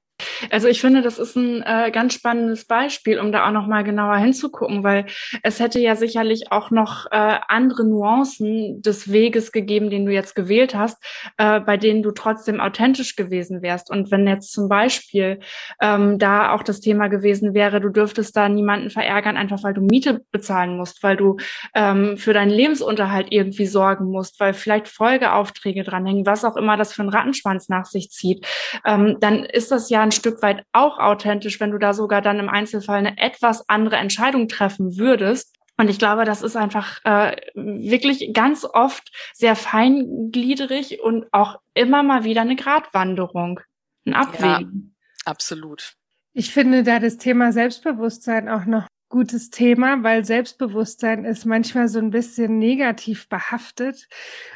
Also 0.51 0.69
ich 0.69 0.81
finde, 0.81 1.03
das 1.03 1.19
ist 1.19 1.37
ein 1.37 1.63
äh, 1.63 1.91
ganz 1.91 2.15
spannendes 2.15 2.67
Beispiel, 2.67 3.19
um 3.19 3.33
da 3.33 3.47
auch 3.47 3.53
noch 3.53 3.67
mal 3.67 3.85
genauer 3.85 4.17
hinzugucken, 4.17 4.85
weil 4.85 5.07
es 5.43 5.61
hätte 5.61 5.81
ja 5.81 5.97
sicherlich 5.97 6.53
auch 6.53 6.71
noch 6.71 7.07
äh, 7.11 7.39
andere 7.49 7.87
Nuancen 7.87 8.83
des 8.83 9.11
Weges 9.13 9.53
gegeben, 9.53 9.91
den 9.91 10.07
du 10.07 10.13
jetzt 10.13 10.35
gewählt 10.35 10.75
hast, 10.75 11.03
äh, 11.39 11.61
bei 11.61 11.77
denen 11.77 12.03
du 12.03 12.11
trotzdem 12.13 12.61
authentisch 12.61 13.17
gewesen 13.17 13.63
wärst. 13.63 13.91
Und 13.91 14.11
wenn 14.11 14.27
jetzt 14.27 14.53
zum 14.53 14.69
Beispiel 14.69 15.41
ähm, 15.81 16.19
da 16.19 16.53
auch 16.53 16.63
das 16.63 16.81
Thema 16.81 17.09
gewesen 17.09 17.55
wäre, 17.55 17.81
du 17.81 17.89
dürftest 17.89 18.37
da 18.37 18.49
niemanden 18.49 18.91
verärgern, 18.91 19.37
einfach 19.37 19.63
weil 19.63 19.75
du 19.75 19.81
Miete 19.81 20.23
bezahlen 20.33 20.77
musst, 20.77 21.03
weil 21.03 21.17
du 21.17 21.37
ähm, 21.75 22.17
für 22.17 22.33
deinen 22.33 22.51
Lebensunterhalt 22.51 23.29
irgendwie 23.31 23.67
sorgen 23.67 24.07
musst, 24.07 24.41
weil 24.41 24.55
vielleicht 24.55 24.89
Folgeaufträge 24.89 25.85
dranhängen, 25.85 26.27
was 26.27 26.45
auch 26.45 26.57
immer 26.57 26.77
das 26.77 26.93
für 26.93 27.03
einen 27.03 27.11
Rattenschwanz 27.11 27.69
nach 27.69 27.87
sich 27.87 28.11
zieht, 28.11 28.47
ähm, 28.85 29.17
dann 29.21 29.45
ist 29.45 29.71
das 29.71 29.91
ja 29.91 30.03
ein 30.03 30.13
Stück 30.13 30.26
weit 30.43 30.65
auch 30.73 30.99
authentisch, 30.99 31.61
wenn 31.61 31.71
du 31.71 31.79
da 31.79 31.95
sogar 31.95 32.23
dann 32.23 32.39
im 32.39 32.49
Einzelfall 32.49 32.99
eine 32.99 33.19
etwas 33.19 33.69
andere 33.69 33.97
Entscheidung 33.97 34.49
treffen 34.49 34.97
würdest. 34.97 35.55
Und 35.77 35.89
ich 35.91 35.99
glaube, 35.99 36.25
das 36.25 36.43
ist 36.43 36.57
einfach 36.57 37.05
äh, 37.05 37.37
wirklich 37.55 38.33
ganz 38.33 38.65
oft 38.65 39.13
sehr 39.35 39.57
feingliedrig 39.57 41.01
und 41.01 41.27
auch 41.33 41.61
immer 41.75 42.03
mal 42.03 42.25
wieder 42.25 42.41
eine 42.41 42.57
Gratwanderung, 42.57 43.61
ein 44.07 44.15
Abwägen. 44.15 44.95
Ja, 44.97 45.33
absolut. 45.33 45.95
Ich 46.33 46.53
finde 46.53 46.83
da 46.83 46.99
das 46.99 47.19
Thema 47.19 47.53
Selbstbewusstsein 47.53 48.49
auch 48.49 48.65
noch 48.65 48.87
gutes 49.09 49.51
Thema, 49.51 50.03
weil 50.03 50.25
Selbstbewusstsein 50.25 51.25
ist 51.25 51.47
manchmal 51.47 51.89
so 51.89 51.99
ein 51.99 52.11
bisschen 52.11 52.59
negativ 52.59 53.29
behaftet, 53.29 54.09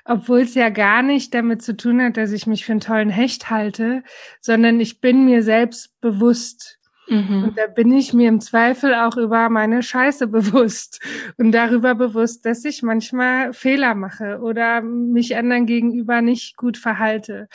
obwohl 0.04 0.40
es 0.40 0.54
ja 0.54 0.70
gar 0.70 1.02
nicht 1.02 1.34
damit 1.34 1.62
zu 1.62 1.76
tun 1.76 2.02
hat, 2.02 2.16
dass 2.16 2.32
ich 2.32 2.46
mich 2.46 2.64
für 2.64 2.72
einen 2.72 2.80
tollen 2.80 3.10
Hecht 3.10 3.50
halte, 3.50 4.02
sondern 4.40 4.80
ich 4.80 5.00
bin 5.00 5.24
mir 5.24 5.42
selbst 5.42 6.00
bewusst. 6.00 6.78
Mhm. 7.08 7.44
Und 7.44 7.58
da 7.58 7.66
bin 7.66 7.92
ich 7.92 8.12
mir 8.12 8.28
im 8.28 8.40
Zweifel 8.40 8.94
auch 8.94 9.16
über 9.16 9.48
meine 9.50 9.82
Scheiße 9.82 10.26
bewusst 10.26 11.00
und 11.38 11.52
darüber 11.52 11.94
bewusst, 11.94 12.46
dass 12.46 12.64
ich 12.64 12.82
manchmal 12.82 13.52
Fehler 13.52 13.94
mache 13.94 14.40
oder 14.40 14.80
mich 14.80 15.36
anderen 15.36 15.66
gegenüber 15.66 16.22
nicht 16.22 16.56
gut 16.56 16.76
verhalte. 16.76 17.48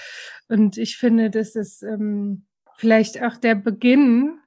Und 0.48 0.78
ich 0.78 0.98
finde, 0.98 1.30
das 1.30 1.56
ist 1.56 1.84
ähm, 1.84 2.46
vielleicht 2.78 3.22
auch 3.22 3.38
der 3.38 3.56
Beginn 3.56 4.40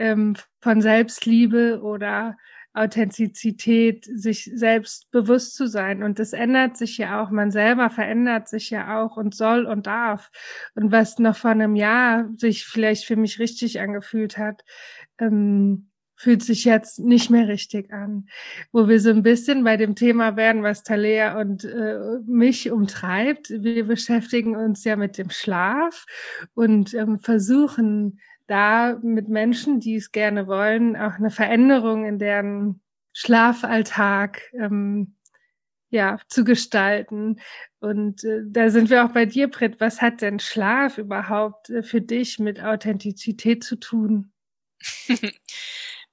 ähm, 0.00 0.34
von 0.60 0.80
Selbstliebe 0.80 1.80
oder 1.82 2.36
Authentizität, 2.72 4.04
sich 4.04 4.50
selbst 4.54 5.10
bewusst 5.10 5.56
zu 5.56 5.66
sein. 5.66 6.02
Und 6.02 6.18
das 6.18 6.32
ändert 6.32 6.76
sich 6.76 6.98
ja 6.98 7.22
auch. 7.22 7.30
Man 7.30 7.50
selber 7.50 7.90
verändert 7.90 8.48
sich 8.48 8.70
ja 8.70 9.00
auch 9.00 9.16
und 9.16 9.34
soll 9.34 9.66
und 9.66 9.86
darf. 9.86 10.30
Und 10.74 10.92
was 10.92 11.18
noch 11.18 11.36
vor 11.36 11.50
einem 11.50 11.74
Jahr 11.74 12.28
sich 12.36 12.64
vielleicht 12.64 13.04
für 13.04 13.16
mich 13.16 13.38
richtig 13.38 13.80
angefühlt 13.80 14.38
hat, 14.38 14.64
ähm, 15.18 15.90
fühlt 16.14 16.42
sich 16.42 16.64
jetzt 16.64 17.00
nicht 17.00 17.30
mehr 17.30 17.48
richtig 17.48 17.92
an. 17.92 18.28
Wo 18.72 18.88
wir 18.88 19.00
so 19.00 19.10
ein 19.10 19.22
bisschen 19.22 19.64
bei 19.64 19.76
dem 19.76 19.94
Thema 19.94 20.36
werden, 20.36 20.62
was 20.62 20.82
Talea 20.82 21.40
und 21.40 21.64
äh, 21.64 22.18
mich 22.26 22.70
umtreibt. 22.70 23.48
Wir 23.48 23.86
beschäftigen 23.86 24.54
uns 24.54 24.84
ja 24.84 24.96
mit 24.96 25.18
dem 25.18 25.30
Schlaf 25.30 26.04
und 26.54 26.94
ähm, 26.94 27.20
versuchen 27.20 28.20
da 28.50 28.98
mit 29.02 29.28
Menschen, 29.28 29.80
die 29.80 29.96
es 29.96 30.10
gerne 30.10 30.48
wollen, 30.48 30.96
auch 30.96 31.14
eine 31.14 31.30
Veränderung 31.30 32.04
in 32.04 32.18
deren 32.18 32.82
Schlafalltag 33.12 34.42
ähm, 34.54 35.16
ja 35.90 36.18
zu 36.28 36.44
gestalten. 36.44 37.40
Und 37.78 38.24
äh, 38.24 38.40
da 38.44 38.70
sind 38.70 38.90
wir 38.90 39.04
auch 39.04 39.12
bei 39.12 39.24
dir, 39.24 39.48
Britt. 39.48 39.80
Was 39.80 40.02
hat 40.02 40.20
denn 40.20 40.40
Schlaf 40.40 40.98
überhaupt 40.98 41.70
äh, 41.70 41.82
für 41.82 42.00
dich 42.00 42.38
mit 42.38 42.60
Authentizität 42.60 43.62
zu 43.62 43.76
tun? 43.76 44.32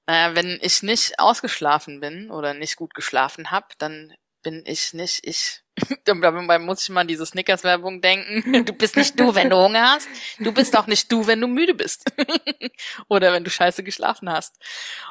naja, 0.06 0.36
wenn 0.36 0.58
ich 0.62 0.82
nicht 0.82 1.18
ausgeschlafen 1.18 2.00
bin 2.00 2.30
oder 2.30 2.54
nicht 2.54 2.76
gut 2.76 2.94
geschlafen 2.94 3.50
habe, 3.50 3.66
dann 3.78 4.12
bin 4.48 4.62
ich 4.64 4.94
nicht 4.94 5.26
ich. 5.26 5.60
Dabei 6.06 6.58
muss 6.58 6.82
ich 6.82 6.88
mal 6.88 7.02
an 7.02 7.08
diese 7.08 7.26
Snickers-Werbung 7.26 8.00
denken. 8.00 8.64
Du 8.64 8.72
bist 8.72 8.96
nicht 8.96 9.20
du, 9.20 9.34
wenn 9.34 9.50
du 9.50 9.56
Hunger 9.56 9.90
hast. 9.90 10.08
Du 10.38 10.52
bist 10.52 10.74
auch 10.74 10.86
nicht 10.86 11.12
du, 11.12 11.26
wenn 11.26 11.40
du 11.40 11.46
müde 11.46 11.74
bist. 11.74 12.10
Oder 13.08 13.32
wenn 13.32 13.44
du 13.44 13.50
scheiße 13.50 13.84
geschlafen 13.84 14.30
hast. 14.30 14.56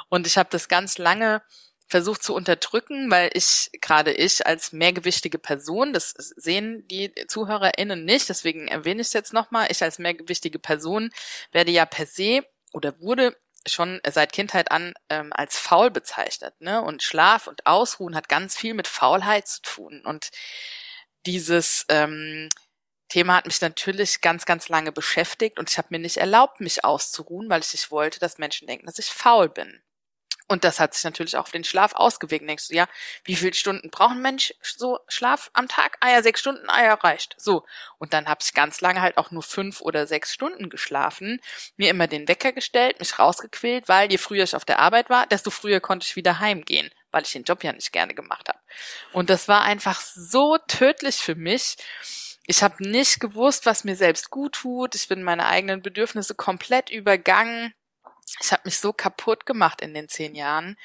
Und 0.10 0.26
ich 0.26 0.40
habe 0.40 0.50
das 0.52 0.70
ganz 0.70 0.98
lange 0.98 1.44
versucht 1.88 2.24
zu 2.24 2.34
unterdrücken, 2.34 3.12
weil 3.12 3.30
ich, 3.34 3.70
gerade 3.80 4.12
ich 4.12 4.46
als 4.46 4.74
mehrgewichtige 4.74 5.38
Person, 5.38 5.94
das 5.94 6.10
sehen 6.36 6.88
die 6.88 7.14
ZuhörerInnen 7.28 8.04
nicht, 8.04 8.28
deswegen 8.28 8.68
erwähne 8.68 9.02
ich 9.02 9.08
es 9.08 9.14
jetzt 9.14 9.34
nochmal, 9.34 9.68
ich 9.70 9.82
als 9.84 10.00
mehrgewichtige 10.00 10.60
Person 10.60 11.12
werde 11.52 11.72
ja 11.72 11.86
per 11.86 12.08
se 12.08 12.42
oder 12.74 13.00
wurde 13.00 13.38
schon 13.66 14.00
seit 14.10 14.32
Kindheit 14.32 14.72
an 14.72 14.94
ähm, 15.10 15.32
als 15.34 15.58
faul 15.58 15.92
bezeichnet. 15.92 16.54
Ne? 16.60 16.82
Und 16.82 17.04
Schlaf 17.04 17.48
und 17.48 17.66
Ausruhen 17.66 18.16
hat 18.16 18.30
ganz 18.30 18.56
viel 18.56 18.74
mit 18.74 18.88
Faulheit 18.88 19.48
zu 19.48 19.62
tun. 19.62 20.02
Und 20.06 20.30
dieses 21.26 21.86
ähm, 21.90 22.50
Thema 23.10 23.38
hat 23.38 23.46
mich 23.46 23.62
natürlich 23.62 24.22
ganz, 24.22 24.46
ganz 24.46 24.70
lange 24.70 24.92
beschäftigt 24.92 25.60
und 25.60 25.70
ich 25.70 25.78
habe 25.78 25.88
mir 25.92 26.00
nicht 26.00 26.18
erlaubt, 26.18 26.60
mich 26.60 26.84
auszuruhen, 26.84 27.50
weil 27.50 27.62
ich 27.62 27.72
nicht 27.72 27.92
wollte, 27.92 28.20
dass 28.20 28.38
Menschen 28.38 28.68
denken, 28.68 28.86
dass 28.86 29.00
ich 29.00 29.08
faul 29.08 29.50
bin. 29.50 29.82
Und 30.48 30.64
das 30.64 30.80
hat 30.80 30.94
sich 30.94 31.04
natürlich 31.04 31.36
auch 31.36 31.42
auf 31.42 31.52
den 31.52 31.66
Schlaf 31.66 31.94
ausgewirkt. 31.94 32.48
Denkst 32.48 32.70
du, 32.70 32.76
ja, 32.76 32.88
wie 33.26 33.36
viele 33.36 33.54
Stunden 33.54 33.90
braucht 33.90 34.12
ein 34.12 34.22
Mensch 34.22 34.54
so 34.62 35.00
Schlaf 35.10 35.50
am 35.54 35.68
Tag? 35.68 35.98
Ah 36.00 36.12
ja, 36.12 36.24
sechs 36.24 36.40
Stunden, 36.40 36.70
ah 36.70 36.84
ja, 36.84 36.94
reicht. 36.94 37.36
So. 37.38 37.66
Und 37.98 38.14
dann 38.14 38.28
habe 38.28 38.40
ich 38.42 38.54
ganz 38.54 38.80
lange 38.80 39.02
halt 39.02 39.18
auch 39.18 39.32
nur 39.32 39.44
fünf 39.44 39.82
oder 39.82 40.08
sechs 40.08 40.34
Stunden 40.34 40.70
geschlafen, 40.70 41.42
mir 41.76 41.90
immer 41.90 42.08
den 42.08 42.28
Wecker 42.30 42.54
gestellt, 42.54 43.00
mich 43.00 43.20
rausgequält, 43.20 43.90
weil 43.90 44.10
je 44.10 44.18
früher 44.18 44.46
ich 44.46 44.56
auf 44.56 44.64
der 44.64 44.80
Arbeit 44.80 45.10
war, 45.10 45.28
desto 45.28 45.50
früher 45.50 45.82
konnte 45.82 46.06
ich 46.06 46.16
wieder 46.16 46.40
heimgehen, 46.40 46.90
weil 47.12 47.24
ich 47.24 47.34
den 47.34 47.44
Job 47.44 47.64
ja 47.64 47.74
nicht 47.74 47.92
gerne 47.92 48.14
gemacht 48.14 48.48
habe. 48.48 48.60
Und 49.12 49.30
das 49.30 49.50
war 49.50 49.64
einfach 49.64 50.00
so 50.00 50.58
tödlich 50.68 51.18
für 51.18 51.36
mich. 51.36 51.76
Ich 52.46 52.64
habe 52.64 52.88
nicht 52.88 53.20
gewusst, 53.20 53.66
was 53.66 53.84
mir 53.84 53.98
selbst 53.98 54.30
gut 54.30 54.54
tut. 54.54 54.96
Ich 54.96 55.10
bin 55.10 55.24
meine 55.24 55.48
eigenen 55.48 55.82
Bedürfnisse 55.82 56.36
komplett 56.36 56.90
übergangen 56.90 57.74
ich 58.42 58.52
habe 58.52 58.64
mich 58.66 58.80
so 58.80 58.94
kaputt 58.94 59.46
gemacht 59.46 59.82
in 59.82 59.94
den 59.94 60.10
zehn 60.10 60.36
Jahren. 60.36 60.78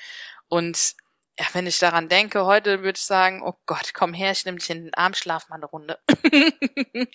Und 0.49 0.95
ja, 1.39 1.47
wenn 1.55 1.67
ich 1.67 1.79
daran 1.79 2.09
denke, 2.09 2.45
heute 2.45 2.83
würde 2.83 2.99
ich 2.99 3.05
sagen, 3.05 3.43
oh 3.43 3.55
Gott, 3.65 3.95
komm 3.95 4.13
her, 4.13 4.33
ich 4.33 4.45
nehme 4.45 4.59
dich 4.59 4.69
in 4.69 4.85
den 4.85 4.95
Arm, 4.95 5.15
schlaf 5.15 5.49
mal 5.49 5.57
eine 5.57 5.67
Runde. 5.67 5.99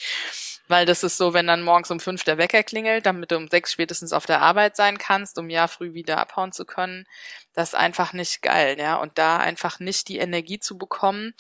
Weil 0.67 0.85
das 0.85 1.03
ist 1.03 1.17
so, 1.17 1.33
wenn 1.33 1.47
dann 1.47 1.61
morgens 1.61 1.91
um 1.91 1.99
fünf 1.99 2.23
der 2.23 2.37
Wecker 2.37 2.63
klingelt, 2.63 3.05
damit 3.05 3.31
du 3.31 3.37
um 3.37 3.47
sechs 3.47 3.71
spätestens 3.71 4.13
auf 4.13 4.25
der 4.25 4.41
Arbeit 4.41 4.75
sein 4.75 4.97
kannst, 4.97 5.37
um 5.37 5.49
ja 5.49 5.67
früh 5.67 5.93
wieder 5.93 6.17
abhauen 6.17 6.51
zu 6.51 6.65
können. 6.65 7.05
Das 7.53 7.69
ist 7.69 7.75
einfach 7.75 8.11
nicht 8.11 8.41
geil, 8.41 8.77
ja. 8.79 8.95
Und 8.95 9.17
da 9.17 9.37
einfach 9.37 9.79
nicht 9.79 10.07
die 10.07 10.17
Energie 10.17 10.59
zu 10.59 10.77
bekommen. 10.77 11.33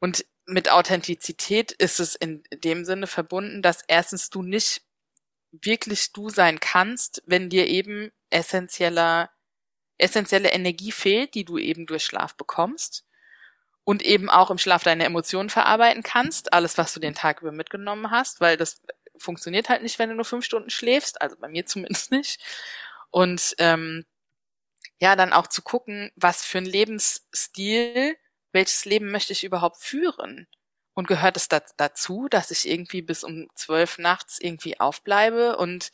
Und 0.00 0.26
mit 0.46 0.70
Authentizität 0.70 1.70
ist 1.72 2.00
es 2.00 2.16
in 2.16 2.42
dem 2.52 2.84
Sinne 2.84 3.06
verbunden, 3.06 3.62
dass 3.62 3.84
erstens 3.86 4.30
du 4.30 4.42
nicht 4.42 4.82
wirklich 5.52 6.12
du 6.12 6.30
sein 6.30 6.60
kannst, 6.60 7.22
wenn 7.26 7.50
dir 7.50 7.66
eben 7.66 8.12
essentieller, 8.30 9.30
essentielle 9.98 10.50
Energie 10.50 10.92
fehlt, 10.92 11.34
die 11.34 11.44
du 11.44 11.58
eben 11.58 11.86
durch 11.86 12.04
Schlaf 12.04 12.36
bekommst 12.36 13.04
und 13.84 14.02
eben 14.02 14.30
auch 14.30 14.50
im 14.50 14.58
Schlaf 14.58 14.82
deine 14.82 15.04
Emotionen 15.04 15.50
verarbeiten 15.50 16.02
kannst, 16.02 16.52
alles, 16.52 16.78
was 16.78 16.94
du 16.94 17.00
den 17.00 17.14
Tag 17.14 17.42
über 17.42 17.52
mitgenommen 17.52 18.10
hast, 18.10 18.40
weil 18.40 18.56
das 18.56 18.82
funktioniert 19.16 19.68
halt 19.68 19.82
nicht, 19.82 19.98
wenn 19.98 20.08
du 20.08 20.14
nur 20.14 20.24
fünf 20.24 20.44
Stunden 20.44 20.70
schläfst, 20.70 21.20
also 21.20 21.36
bei 21.38 21.48
mir 21.48 21.66
zumindest 21.66 22.10
nicht. 22.10 22.40
Und 23.10 23.54
ähm, 23.58 24.06
ja, 25.00 25.16
dann 25.16 25.32
auch 25.32 25.46
zu 25.46 25.62
gucken, 25.62 26.12
was 26.14 26.44
für 26.44 26.58
ein 26.58 26.66
Lebensstil, 26.66 28.16
welches 28.52 28.84
Leben 28.84 29.10
möchte 29.10 29.32
ich 29.32 29.44
überhaupt 29.44 29.78
führen? 29.78 30.46
Und 31.00 31.06
gehört 31.06 31.38
es 31.38 31.48
da, 31.48 31.62
dazu, 31.78 32.28
dass 32.28 32.50
ich 32.50 32.68
irgendwie 32.68 33.00
bis 33.00 33.24
um 33.24 33.48
zwölf 33.54 33.96
nachts 33.96 34.38
irgendwie 34.38 34.80
aufbleibe 34.80 35.56
und 35.56 35.92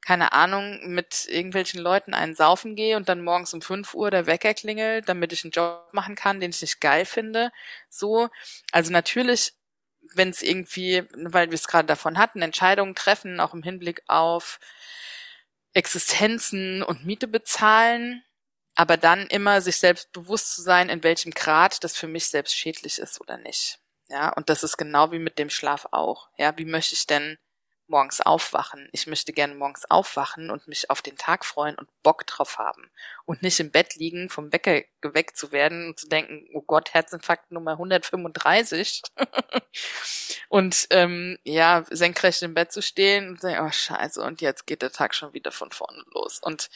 keine 0.00 0.32
Ahnung, 0.32 0.80
mit 0.88 1.26
irgendwelchen 1.28 1.78
Leuten 1.78 2.14
einen 2.14 2.34
saufen 2.34 2.74
gehe 2.74 2.96
und 2.96 3.10
dann 3.10 3.22
morgens 3.22 3.52
um 3.52 3.60
fünf 3.60 3.92
Uhr 3.92 4.10
der 4.10 4.24
Wecker 4.24 4.54
klingelt, 4.54 5.10
damit 5.10 5.34
ich 5.34 5.44
einen 5.44 5.50
Job 5.50 5.90
machen 5.92 6.14
kann, 6.14 6.40
den 6.40 6.52
ich 6.52 6.62
nicht 6.62 6.80
geil 6.80 7.04
finde. 7.04 7.52
So. 7.90 8.30
Also 8.72 8.90
natürlich, 8.92 9.52
wenn 10.14 10.30
es 10.30 10.40
irgendwie, 10.40 11.04
weil 11.12 11.50
wir 11.50 11.56
es 11.56 11.68
gerade 11.68 11.86
davon 11.86 12.16
hatten, 12.16 12.40
Entscheidungen 12.40 12.94
treffen, 12.94 13.40
auch 13.40 13.52
im 13.52 13.62
Hinblick 13.62 14.00
auf 14.06 14.58
Existenzen 15.74 16.82
und 16.82 17.04
Miete 17.04 17.28
bezahlen, 17.28 18.24
aber 18.74 18.96
dann 18.96 19.26
immer 19.26 19.60
sich 19.60 19.76
selbst 19.76 20.12
bewusst 20.12 20.54
zu 20.54 20.62
sein, 20.62 20.88
in 20.88 21.02
welchem 21.02 21.32
Grad 21.32 21.84
das 21.84 21.94
für 21.94 22.08
mich 22.08 22.28
selbst 22.28 22.56
schädlich 22.56 22.98
ist 22.98 23.20
oder 23.20 23.36
nicht. 23.36 23.80
Ja, 24.10 24.30
und 24.30 24.48
das 24.50 24.64
ist 24.64 24.76
genau 24.76 25.12
wie 25.12 25.20
mit 25.20 25.38
dem 25.38 25.50
Schlaf 25.50 25.86
auch. 25.92 26.28
Ja, 26.36 26.58
wie 26.58 26.64
möchte 26.64 26.94
ich 26.94 27.06
denn 27.06 27.38
morgens 27.86 28.20
aufwachen? 28.20 28.88
Ich 28.92 29.06
möchte 29.06 29.32
gerne 29.32 29.54
morgens 29.54 29.88
aufwachen 29.88 30.50
und 30.50 30.66
mich 30.66 30.90
auf 30.90 31.00
den 31.00 31.16
Tag 31.16 31.44
freuen 31.44 31.76
und 31.76 31.88
Bock 32.02 32.26
drauf 32.26 32.58
haben 32.58 32.90
und 33.24 33.42
nicht 33.42 33.60
im 33.60 33.70
Bett 33.70 33.94
liegen, 33.94 34.28
vom 34.28 34.52
Wecker 34.52 34.82
geweckt 35.00 35.36
zu 35.36 35.52
werden 35.52 35.88
und 35.88 36.00
zu 36.00 36.08
denken, 36.08 36.48
oh 36.54 36.62
Gott, 36.62 36.92
Herzinfarkt 36.92 37.52
Nummer 37.52 37.72
135 37.72 39.02
und 40.48 40.88
ähm, 40.90 41.38
ja, 41.44 41.84
senkrecht 41.90 42.42
im 42.42 42.54
Bett 42.54 42.72
zu 42.72 42.82
stehen 42.82 43.28
und 43.30 43.40
sagen, 43.40 43.64
oh 43.64 43.70
Scheiße, 43.70 44.22
und 44.22 44.40
jetzt 44.40 44.66
geht 44.66 44.82
der 44.82 44.92
Tag 44.92 45.14
schon 45.14 45.34
wieder 45.34 45.52
von 45.52 45.70
vorne 45.70 46.02
los 46.14 46.40
und 46.40 46.68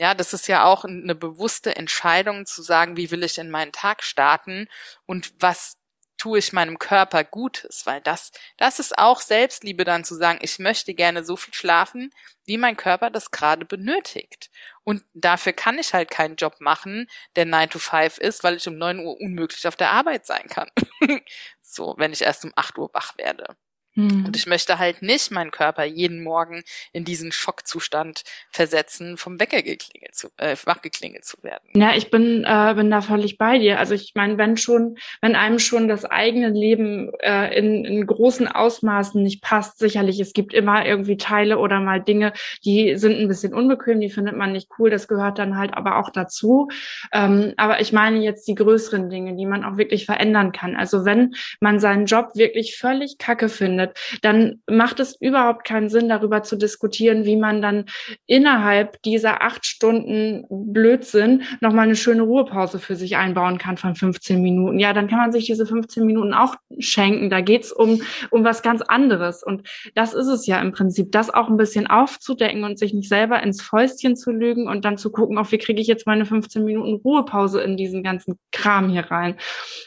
ja, 0.00 0.14
das 0.14 0.32
ist 0.32 0.48
ja 0.48 0.64
auch 0.64 0.84
eine 0.84 1.14
bewusste 1.14 1.76
Entscheidung 1.76 2.44
zu 2.46 2.62
sagen, 2.62 2.96
wie 2.96 3.10
will 3.12 3.22
ich 3.22 3.38
in 3.38 3.50
meinen 3.50 3.70
Tag 3.70 4.02
starten 4.02 4.68
und 5.06 5.32
was 5.38 5.76
tue 6.22 6.38
ich 6.38 6.52
meinem 6.52 6.78
Körper 6.78 7.24
Gutes, 7.24 7.84
weil 7.84 8.00
das, 8.00 8.30
das 8.56 8.78
ist 8.78 8.96
auch 8.96 9.20
Selbstliebe 9.20 9.82
dann 9.82 10.04
zu 10.04 10.14
sagen, 10.14 10.38
ich 10.40 10.60
möchte 10.60 10.94
gerne 10.94 11.24
so 11.24 11.34
viel 11.36 11.52
schlafen, 11.52 12.12
wie 12.44 12.58
mein 12.58 12.76
Körper 12.76 13.10
das 13.10 13.32
gerade 13.32 13.64
benötigt. 13.64 14.48
Und 14.84 15.02
dafür 15.14 15.52
kann 15.52 15.80
ich 15.80 15.94
halt 15.94 16.12
keinen 16.12 16.36
Job 16.36 16.60
machen, 16.60 17.08
der 17.34 17.46
9 17.46 17.70
to 17.70 17.80
5 17.80 18.18
ist, 18.18 18.44
weil 18.44 18.54
ich 18.54 18.68
um 18.68 18.78
9 18.78 19.00
Uhr 19.00 19.20
unmöglich 19.20 19.66
auf 19.66 19.74
der 19.74 19.90
Arbeit 19.90 20.24
sein 20.24 20.46
kann. 20.46 20.70
so, 21.60 21.96
wenn 21.98 22.12
ich 22.12 22.22
erst 22.22 22.44
um 22.44 22.52
8 22.54 22.78
Uhr 22.78 22.90
wach 22.92 23.18
werde. 23.18 23.56
Mhm. 23.94 24.26
Und 24.26 24.36
ich 24.36 24.46
möchte 24.46 24.78
halt 24.78 25.02
nicht 25.02 25.30
meinen 25.30 25.50
Körper 25.50 25.84
jeden 25.84 26.22
Morgen 26.22 26.62
in 26.92 27.04
diesen 27.04 27.32
Schockzustand 27.32 28.22
versetzen, 28.50 29.16
vom 29.16 29.38
Wecker 29.38 29.62
geklingelt 29.62 30.14
zu, 30.14 30.28
äh, 30.38 30.56
wachgeklingelt 30.64 31.24
zu 31.24 31.42
werden. 31.42 31.68
Ja, 31.74 31.94
ich 31.94 32.10
bin, 32.10 32.44
äh, 32.44 32.74
bin 32.74 32.90
da 32.90 33.02
völlig 33.02 33.38
bei 33.38 33.58
dir. 33.58 33.78
Also 33.78 33.94
ich 33.94 34.12
meine, 34.14 34.38
wenn 34.38 34.56
schon, 34.56 34.96
wenn 35.20 35.36
einem 35.36 35.58
schon 35.58 35.88
das 35.88 36.04
eigene 36.04 36.48
Leben 36.48 37.12
äh, 37.20 37.56
in, 37.56 37.84
in 37.84 38.06
großen 38.06 38.48
Ausmaßen 38.48 39.22
nicht 39.22 39.42
passt, 39.42 39.78
sicherlich, 39.78 40.20
es 40.20 40.32
gibt 40.32 40.54
immer 40.54 40.86
irgendwie 40.86 41.16
Teile 41.16 41.58
oder 41.58 41.80
mal 41.80 42.00
Dinge, 42.00 42.32
die 42.64 42.96
sind 42.96 43.18
ein 43.18 43.28
bisschen 43.28 43.54
unbequem, 43.54 44.00
die 44.00 44.10
findet 44.10 44.36
man 44.36 44.52
nicht 44.52 44.68
cool, 44.78 44.90
das 44.90 45.08
gehört 45.08 45.38
dann 45.38 45.56
halt 45.56 45.74
aber 45.74 45.98
auch 45.98 46.10
dazu. 46.10 46.68
Ähm, 47.12 47.52
aber 47.56 47.80
ich 47.80 47.92
meine 47.92 48.20
jetzt 48.20 48.48
die 48.48 48.54
größeren 48.54 49.10
Dinge, 49.10 49.36
die 49.36 49.46
man 49.46 49.64
auch 49.64 49.76
wirklich 49.76 50.06
verändern 50.06 50.52
kann. 50.52 50.76
Also 50.76 51.04
wenn 51.04 51.34
man 51.60 51.78
seinen 51.78 52.06
Job 52.06 52.30
wirklich 52.34 52.76
völlig 52.76 53.18
kacke 53.18 53.48
findet, 53.48 53.81
stattfindet, 53.82 53.98
dann 54.22 54.62
macht 54.70 55.00
es 55.00 55.20
überhaupt 55.20 55.64
keinen 55.64 55.88
Sinn, 55.88 56.08
darüber 56.08 56.42
zu 56.42 56.56
diskutieren, 56.56 57.24
wie 57.24 57.36
man 57.36 57.62
dann 57.62 57.86
innerhalb 58.26 59.00
dieser 59.02 59.42
acht 59.42 59.66
Stunden 59.66 60.44
Blödsinn 60.50 61.42
nochmal 61.60 61.84
eine 61.84 61.96
schöne 61.96 62.22
Ruhepause 62.22 62.78
für 62.78 62.96
sich 62.96 63.16
einbauen 63.16 63.58
kann 63.58 63.76
von 63.76 63.94
15 63.94 64.40
Minuten. 64.40 64.78
Ja, 64.78 64.92
dann 64.92 65.08
kann 65.08 65.18
man 65.18 65.32
sich 65.32 65.46
diese 65.46 65.66
15 65.66 66.06
Minuten 66.06 66.34
auch 66.34 66.56
schenken. 66.78 67.30
Da 67.30 67.40
geht's 67.40 67.72
um, 67.72 68.02
um 68.30 68.44
was 68.44 68.62
ganz 68.62 68.82
anderes. 68.82 69.42
Und 69.42 69.68
das 69.94 70.14
ist 70.14 70.26
es 70.26 70.46
ja 70.46 70.60
im 70.60 70.72
Prinzip, 70.72 71.12
das 71.12 71.32
auch 71.32 71.48
ein 71.48 71.56
bisschen 71.56 71.86
aufzudecken 71.86 72.64
und 72.64 72.78
sich 72.78 72.94
nicht 72.94 73.08
selber 73.08 73.42
ins 73.42 73.62
Fäustchen 73.62 74.16
zu 74.16 74.30
lügen 74.30 74.68
und 74.68 74.84
dann 74.84 74.98
zu 74.98 75.10
gucken, 75.10 75.38
auch 75.38 75.50
wie 75.52 75.58
kriege 75.58 75.80
ich 75.80 75.86
jetzt 75.86 76.06
meine 76.06 76.26
15 76.26 76.64
Minuten 76.64 77.00
Ruhepause 77.04 77.60
in 77.60 77.76
diesen 77.76 78.02
ganzen 78.02 78.38
Kram 78.52 78.88
hier 78.88 79.10
rein. 79.10 79.36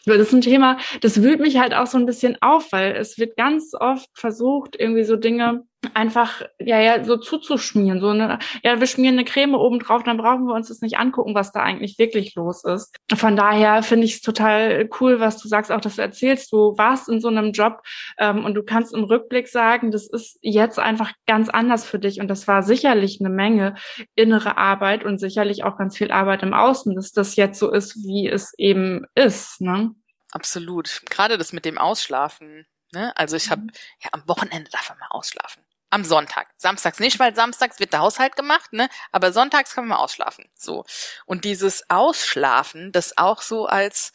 Das 0.05 0.17
ist 0.17 0.33
ein 0.33 0.41
Thema, 0.41 0.77
das 1.01 1.21
wühlt 1.21 1.39
mich 1.39 1.59
halt 1.59 1.73
auch 1.73 1.87
so 1.87 1.97
ein 1.97 2.05
bisschen 2.05 2.37
auf, 2.41 2.71
weil 2.71 2.95
es 2.95 3.17
wird 3.17 3.37
ganz 3.37 3.73
oft 3.91 4.09
versucht, 4.13 4.75
irgendwie 4.79 5.03
so 5.03 5.15
Dinge 5.15 5.63
einfach 5.93 6.41
ja 6.59 6.79
ja 6.79 7.03
so 7.03 7.17
zuzuschmieren 7.17 7.99
so 7.99 8.09
eine 8.09 8.39
ja 8.63 8.79
wir 8.79 8.87
schmieren 8.87 9.15
eine 9.15 9.25
Creme 9.25 9.55
oben 9.55 9.79
drauf 9.79 10.03
dann 10.03 10.17
brauchen 10.17 10.45
wir 10.47 10.53
uns 10.53 10.69
das 10.69 10.81
nicht 10.81 10.97
angucken 10.97 11.35
was 11.35 11.51
da 11.51 11.61
eigentlich 11.61 11.99
wirklich 11.99 12.35
los 12.35 12.63
ist. 12.63 12.95
Von 13.15 13.35
daher 13.35 13.83
finde 13.83 14.05
ich 14.05 14.15
es 14.15 14.21
total 14.21 14.89
cool 14.99 15.19
was 15.19 15.37
du 15.37 15.47
sagst 15.47 15.71
auch 15.71 15.81
dass 15.81 15.97
du 15.97 16.01
erzählst 16.01 16.51
du 16.51 16.77
warst 16.77 17.09
in 17.09 17.21
so 17.21 17.27
einem 17.27 17.51
Job 17.51 17.81
ähm, 18.17 18.45
und 18.45 18.55
du 18.55 18.63
kannst 18.63 18.93
im 18.93 19.03
Rückblick 19.03 19.47
sagen 19.47 19.91
das 19.91 20.07
ist 20.07 20.39
jetzt 20.41 20.79
einfach 20.79 21.11
ganz 21.27 21.49
anders 21.49 21.85
für 21.85 21.99
dich 21.99 22.19
und 22.19 22.27
das 22.27 22.47
war 22.47 22.63
sicherlich 22.63 23.19
eine 23.19 23.29
Menge 23.29 23.75
innere 24.15 24.57
Arbeit 24.57 25.03
und 25.03 25.19
sicherlich 25.19 25.63
auch 25.63 25.77
ganz 25.77 25.97
viel 25.97 26.11
Arbeit 26.11 26.43
im 26.43 26.53
Außen 26.53 26.95
dass 26.95 27.11
das 27.11 27.35
jetzt 27.35 27.59
so 27.59 27.71
ist 27.71 27.95
wie 27.97 28.27
es 28.27 28.53
eben 28.57 29.05
ist 29.15 29.61
ne? 29.61 29.91
Absolut. 30.31 31.01
Gerade 31.09 31.37
das 31.37 31.53
mit 31.53 31.63
dem 31.63 31.77
Ausschlafen 31.77 32.65
Ne? 32.91 33.15
Also 33.17 33.35
ich 33.35 33.49
habe 33.49 33.63
mhm. 33.63 33.71
ja 34.03 34.09
am 34.13 34.27
Wochenende 34.27 34.69
darf 34.71 34.89
man 34.89 34.99
mal 34.99 35.07
ausschlafen 35.09 35.65
am 35.95 36.03
Sonntag. 36.03 36.49
Samstags 36.57 36.99
nicht, 36.99 37.19
weil 37.19 37.33
samstags 37.35 37.79
wird 37.79 37.93
der 37.93 38.01
Haushalt 38.01 38.35
gemacht, 38.35 38.73
ne? 38.73 38.89
Aber 39.13 39.31
sonntags 39.31 39.73
kann 39.73 39.87
man 39.87 39.97
mal 39.97 40.03
ausschlafen. 40.03 40.45
So. 40.53 40.83
Und 41.25 41.45
dieses 41.45 41.89
Ausschlafen, 41.89 42.91
das 42.91 43.17
auch 43.17 43.41
so 43.41 43.65
als 43.65 44.11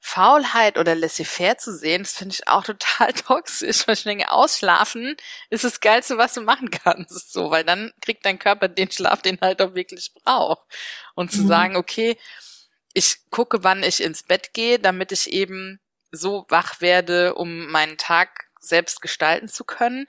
Faulheit 0.00 0.76
oder 0.76 0.94
laissez-faire 0.94 1.56
zu 1.56 1.74
sehen, 1.74 2.02
das 2.02 2.12
finde 2.12 2.34
ich 2.34 2.48
auch 2.48 2.64
total 2.64 3.12
toxisch, 3.14 3.86
weil 3.86 3.94
ich 3.94 4.02
denke, 4.02 4.30
ausschlafen 4.30 5.16
ist 5.48 5.64
das 5.64 5.80
Geilste, 5.80 6.18
was 6.18 6.34
du 6.34 6.42
machen 6.42 6.70
kannst, 6.70 7.32
so, 7.32 7.50
weil 7.50 7.64
dann 7.64 7.92
kriegt 8.02 8.26
dein 8.26 8.38
Körper 8.38 8.68
den 8.68 8.90
Schlaf, 8.90 9.22
den 9.22 9.40
halt 9.40 9.62
auch 9.62 9.74
wirklich 9.74 10.12
braucht. 10.12 10.66
Und 11.14 11.32
zu 11.32 11.42
mhm. 11.42 11.48
sagen, 11.48 11.76
okay, 11.76 12.18
ich 12.92 13.30
gucke, 13.30 13.64
wann 13.64 13.82
ich 13.82 14.02
ins 14.02 14.24
Bett 14.24 14.52
gehe, 14.52 14.78
damit 14.78 15.12
ich 15.12 15.32
eben 15.32 15.80
so 16.12 16.46
wach 16.48 16.80
werde, 16.80 17.34
um 17.34 17.66
meinen 17.68 17.96
Tag 17.98 18.46
selbst 18.60 19.02
gestalten 19.02 19.48
zu 19.48 19.64
können. 19.64 20.06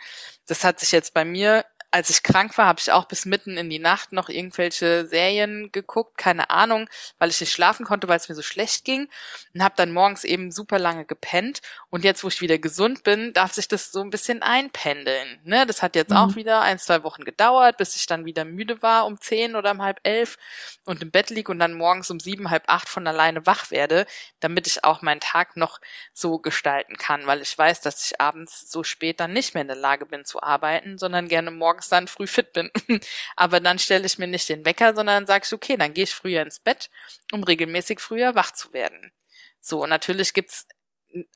Das 0.48 0.64
hat 0.64 0.80
sich 0.80 0.92
jetzt 0.92 1.14
bei 1.14 1.26
mir 1.26 1.66
als 1.94 2.10
ich 2.10 2.24
krank 2.24 2.58
war, 2.58 2.66
habe 2.66 2.80
ich 2.80 2.92
auch 2.92 3.06
bis 3.06 3.26
mitten 3.26 3.56
in 3.56 3.70
die 3.70 3.78
Nacht 3.78 4.14
noch 4.14 4.28
irgendwelche 4.28 5.06
Serien 5.06 5.72
geguckt, 5.72 6.18
keine 6.18 6.50
Ahnung, 6.50 6.90
weil 7.20 7.30
ich 7.30 7.40
nicht 7.40 7.52
schlafen 7.52 7.86
konnte, 7.86 8.08
weil 8.08 8.18
es 8.18 8.28
mir 8.28 8.34
so 8.34 8.42
schlecht 8.42 8.84
ging 8.84 9.08
und 9.54 9.64
habe 9.64 9.76
dann 9.78 9.92
morgens 9.92 10.24
eben 10.24 10.52
super 10.52 10.80
lange 10.80 11.06
gepennt 11.06 11.62
und 11.92 12.04
jetzt, 12.04 12.24
wo 12.24 12.30
ich 12.30 12.42
wieder 12.42 12.58
gesund 12.58 13.04
bin, 13.04 13.32
darf 13.34 13.54
sich 13.54 13.68
das 13.68 13.92
so 13.92 14.02
ein 14.02 14.10
bisschen 14.10 14.42
einpendeln. 14.42 15.40
Ne? 15.44 15.68
Das 15.68 15.84
hat 15.84 15.96
jetzt 15.96 16.10
mhm. 16.10 16.18
auch 16.18 16.36
wieder 16.36 16.62
ein, 16.62 16.80
zwei 16.80 17.04
Wochen 17.04 17.26
gedauert, 17.26 17.78
bis 17.78 17.96
ich 17.96 18.08
dann 18.08 18.26
wieder 18.26 18.44
müde 18.44 18.82
war 18.82 19.06
um 19.06 19.22
zehn 19.22 19.56
oder 19.56 19.70
um 19.70 19.84
halb 19.84 20.00
elf 20.02 20.40
und 20.86 21.04
im 21.04 21.12
Bett 21.12 21.30
lieg 21.30 21.48
und 21.48 21.60
dann 21.60 21.76
morgens 21.76 22.10
um 22.10 22.20
sieben, 22.20 22.50
halb 22.50 22.64
acht 22.66 22.90
von 22.90 23.06
alleine 23.06 23.46
wach 23.46 23.70
werde, 23.70 24.08
damit 24.40 24.66
ich 24.66 24.84
auch 24.84 25.04
meinen 25.04 25.22
Tag 25.22 25.58
noch 25.58 25.80
so 26.12 26.40
gestalten 26.40 26.98
kann, 26.98 27.28
weil 27.28 27.44
ich 27.44 27.56
weiß, 27.56 27.82
dass 27.82 28.04
ich 28.04 28.20
abends 28.20 28.72
so 28.72 28.84
spät 28.84 29.20
dann 29.20 29.32
nicht 29.32 29.54
mehr 29.54 29.62
in 29.62 29.68
der 29.68 29.78
Lage 29.78 30.08
bin 30.08 30.26
zu 30.26 30.42
arbeiten, 30.42 30.98
sondern 30.98 31.28
gerne 31.28 31.52
morgens 31.52 31.83
morgens 31.84 31.90
dann 31.90 32.08
früh 32.08 32.28
fit 32.28 32.54
bin. 32.54 32.72
Aber 33.36 33.60
dann 33.60 33.80
stelle 33.80 34.06
ich 34.06 34.18
mir 34.18 34.28
nicht 34.28 34.50
den 34.50 34.66
Wecker, 34.66 34.96
sondern 34.96 35.26
sage 35.26 35.44
ich, 35.46 35.54
okay, 35.54 35.78
dann 35.78 35.94
gehe 35.94 36.06
ich 36.06 36.14
früher 36.14 36.42
ins 36.42 36.60
Bett, 36.60 36.90
um 37.32 37.44
regelmäßig 37.44 38.00
früher 38.00 38.36
wach 38.36 38.52
zu 38.52 38.74
werden. 38.74 39.12
So, 39.60 39.86
natürlich 39.86 40.34
gibt's 40.34 40.68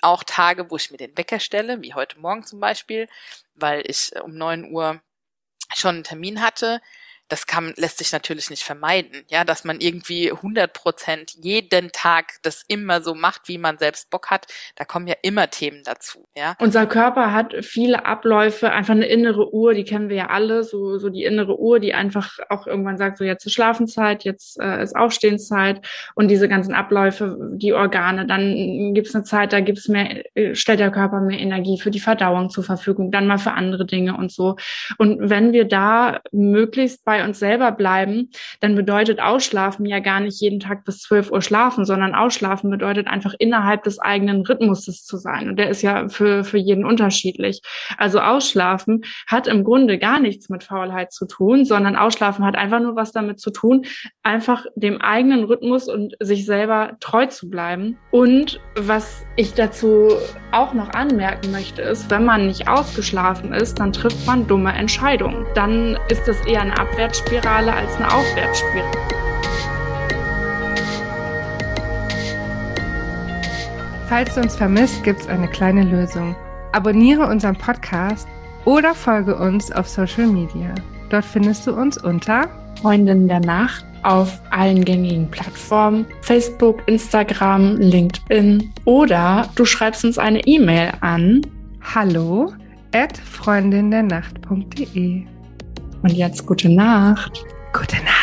auch 0.02 0.24
Tage, 0.24 0.70
wo 0.72 0.76
ich 0.78 0.92
mir 0.92 0.98
den 0.98 1.18
Wecker 1.18 1.40
stelle, 1.40 1.82
wie 1.82 1.94
heute 1.94 2.20
Morgen 2.20 2.44
zum 2.44 2.60
Beispiel, 2.60 3.08
weil 3.54 3.84
ich 3.86 4.12
um 4.24 4.36
neun 4.36 4.72
Uhr 4.72 5.02
schon 5.76 5.96
einen 5.96 6.04
Termin 6.04 6.42
hatte 6.42 6.82
das 7.30 7.46
kann, 7.46 7.74
lässt 7.76 7.98
sich 7.98 8.12
natürlich 8.12 8.50
nicht 8.50 8.64
vermeiden, 8.64 9.24
ja, 9.30 9.44
dass 9.44 9.64
man 9.64 9.80
irgendwie 9.80 10.32
100 10.32 10.72
Prozent 10.74 11.34
jeden 11.42 11.92
Tag 11.92 12.34
das 12.44 12.64
immer 12.68 13.02
so 13.02 13.16
macht, 13.16 13.48
wie 13.48 13.58
man 13.58 13.78
selbst 13.78 14.10
Bock 14.10 14.30
hat. 14.30 14.48
Da 14.76 14.86
kommen 14.86 15.08
ja 15.08 15.16
immer 15.22 15.50
Themen 15.50 15.82
dazu, 15.84 16.26
ja. 16.36 16.56
Unser 16.60 16.86
Körper 16.86 17.34
hat 17.34 17.54
viele 17.62 18.06
Abläufe, 18.06 18.72
einfach 18.72 18.94
eine 18.94 19.08
innere 19.08 19.54
Uhr, 19.54 19.74
die 19.74 19.84
kennen 19.84 20.10
wir 20.10 20.16
ja 20.16 20.28
alle, 20.28 20.64
so, 20.64 20.98
so 20.98 21.10
die 21.10 21.24
innere 21.24 21.60
Uhr, 21.60 21.80
die 21.80 21.94
einfach 21.94 22.38
auch 22.50 22.68
irgendwann 22.68 22.98
sagt, 22.98 23.18
so 23.18 23.24
jetzt 23.24 23.46
ist 23.46 23.54
Schlafenszeit, 23.54 24.24
jetzt 24.24 24.60
äh, 24.60 24.82
ist 24.82 24.96
Aufstehenszeit 24.96 25.86
und 26.16 26.30
diese 26.30 26.48
ganzen 26.48 26.74
Abläufe, 26.74 27.38
die 27.54 27.74
Organe, 27.74 28.26
dann 28.26 28.94
gibt's 28.94 29.16
eine 29.16 29.24
Zeit, 29.24 29.54
da 29.54 29.60
gibt's 29.60 29.88
mehr, 29.88 30.24
äh, 30.36 30.56
stellt 30.56 30.80
der 30.80 30.92
Körper 30.92 31.20
mehr 31.20 31.40
Energie 31.40 31.80
für 31.80 31.92
die 31.92 32.00
Verdauung 32.00 32.50
zur 32.50 32.64
Verfügung, 32.64 33.12
dann 33.12 33.28
mal 33.28 33.38
für 33.38 33.52
andere 33.52 33.86
Dinge 33.86 34.16
und 34.16 34.32
so. 34.32 34.56
Und 34.98 35.30
wenn 35.30 35.52
wir 35.52 35.66
da 35.66 36.22
möglichst 36.32 37.04
bei 37.04 37.17
bei 37.18 37.26
uns 37.26 37.40
selber 37.40 37.72
bleiben, 37.72 38.30
dann 38.60 38.76
bedeutet 38.76 39.20
Ausschlafen 39.20 39.86
ja 39.88 40.00
gar 40.00 40.20
nicht 40.20 40.40
jeden 40.40 40.60
Tag 40.60 40.86
bis 40.86 41.00
12 41.00 41.32
Uhr 41.32 41.42
schlafen, 41.42 41.84
sondern 41.84 42.14
Ausschlafen 42.14 42.70
bedeutet 42.70 43.08
einfach 43.08 43.34
innerhalb 43.40 43.84
des 43.84 43.98
eigenen 43.98 44.42
Rhythmuses 44.42 45.04
zu 45.04 45.18
sein. 45.18 45.50
Und 45.50 45.58
der 45.58 45.70
ist 45.70 45.82
ja 45.82 46.10
für, 46.10 46.44
für 46.44 46.58
jeden 46.58 46.86
unterschiedlich. 46.86 47.62
Also 47.98 48.20
Ausschlafen 48.20 49.04
hat 49.26 49.48
im 49.48 49.64
Grunde 49.64 49.98
gar 49.98 50.20
nichts 50.20 50.50
mit 50.50 50.64
Faulheit 50.64 51.12
zu 51.12 51.26
tun, 51.26 51.66
sondern 51.66 51.96
Ausschlafen 51.96 52.46
hat 52.46 52.56
einfach 52.56 52.80
nur 52.80 52.96
was 52.96 53.12
damit 53.12 53.40
zu 53.40 53.50
tun, 53.50 53.86
einfach 54.22 54.66
dem 54.76 55.02
eigenen 55.02 55.44
Rhythmus 55.44 55.88
und 55.88 56.16
sich 56.20 56.46
selber 56.46 56.98
treu 57.00 57.26
zu 57.26 57.50
bleiben. 57.50 57.98
Und 58.12 58.60
was 58.76 59.26
ich 59.38 59.56
dazu 59.56 60.10
auch 60.52 60.74
noch 60.74 60.90
anmerken 60.90 61.52
möchte, 61.52 61.82
ist, 61.82 62.12
wenn 62.12 62.26
man 62.26 62.46
nicht 62.46 62.68
ausgeschlafen 62.68 63.54
ist, 63.54 63.80
dann 63.80 63.92
trifft 63.92 64.28
man 64.28 64.46
dumme 64.46 64.74
Entscheidungen. 64.74 65.48
Dann 65.56 65.98
ist 66.10 66.28
das 66.28 66.46
eher 66.46 66.62
eine 66.62 66.78
Abwehr 66.78 67.07
Abwärtsspirale 67.08 67.74
als 67.74 67.96
eine 67.96 68.14
Aufwärtsspirale. 68.14 68.92
Falls 74.10 74.36
du 74.36 74.42
uns 74.42 74.58
vermisst, 74.58 75.06
gibt 75.06 75.22
es 75.22 75.28
eine 75.30 75.48
kleine 75.48 75.84
Lösung. 75.84 76.36
Abonniere 76.74 77.26
unseren 77.28 77.56
Podcast 77.56 78.28
oder 78.66 78.94
folge 78.94 79.38
uns 79.38 79.72
auf 79.72 79.88
Social 79.88 80.28
Media. 80.28 80.76
Dort 81.10 81.24
findest 81.24 81.66
du 81.66 81.72
uns 81.72 81.98
unter 81.98 82.50
Freundin 82.82 83.30
der 83.30 83.40
Nacht 83.40 83.86
auf 84.04 84.42
allen 84.50 84.84
gängigen 84.84 85.32
Plattformen, 85.32 86.06
Facebook, 86.20 86.86
Instagram, 86.88 87.78
LinkedIn 87.78 88.74
oder 88.84 89.48
du 89.56 89.64
schreibst 89.64 90.04
uns 90.04 90.18
eine 90.18 90.46
E-Mail 90.46 90.92
an 91.00 91.40
hallo 91.82 92.52
at 92.92 93.18
freundindernacht.de. 93.18 95.37
Und 96.08 96.16
jetzt 96.16 96.46
gute 96.46 96.70
Nacht. 96.70 97.44
Gute 97.74 97.98
Nacht. 97.98 98.17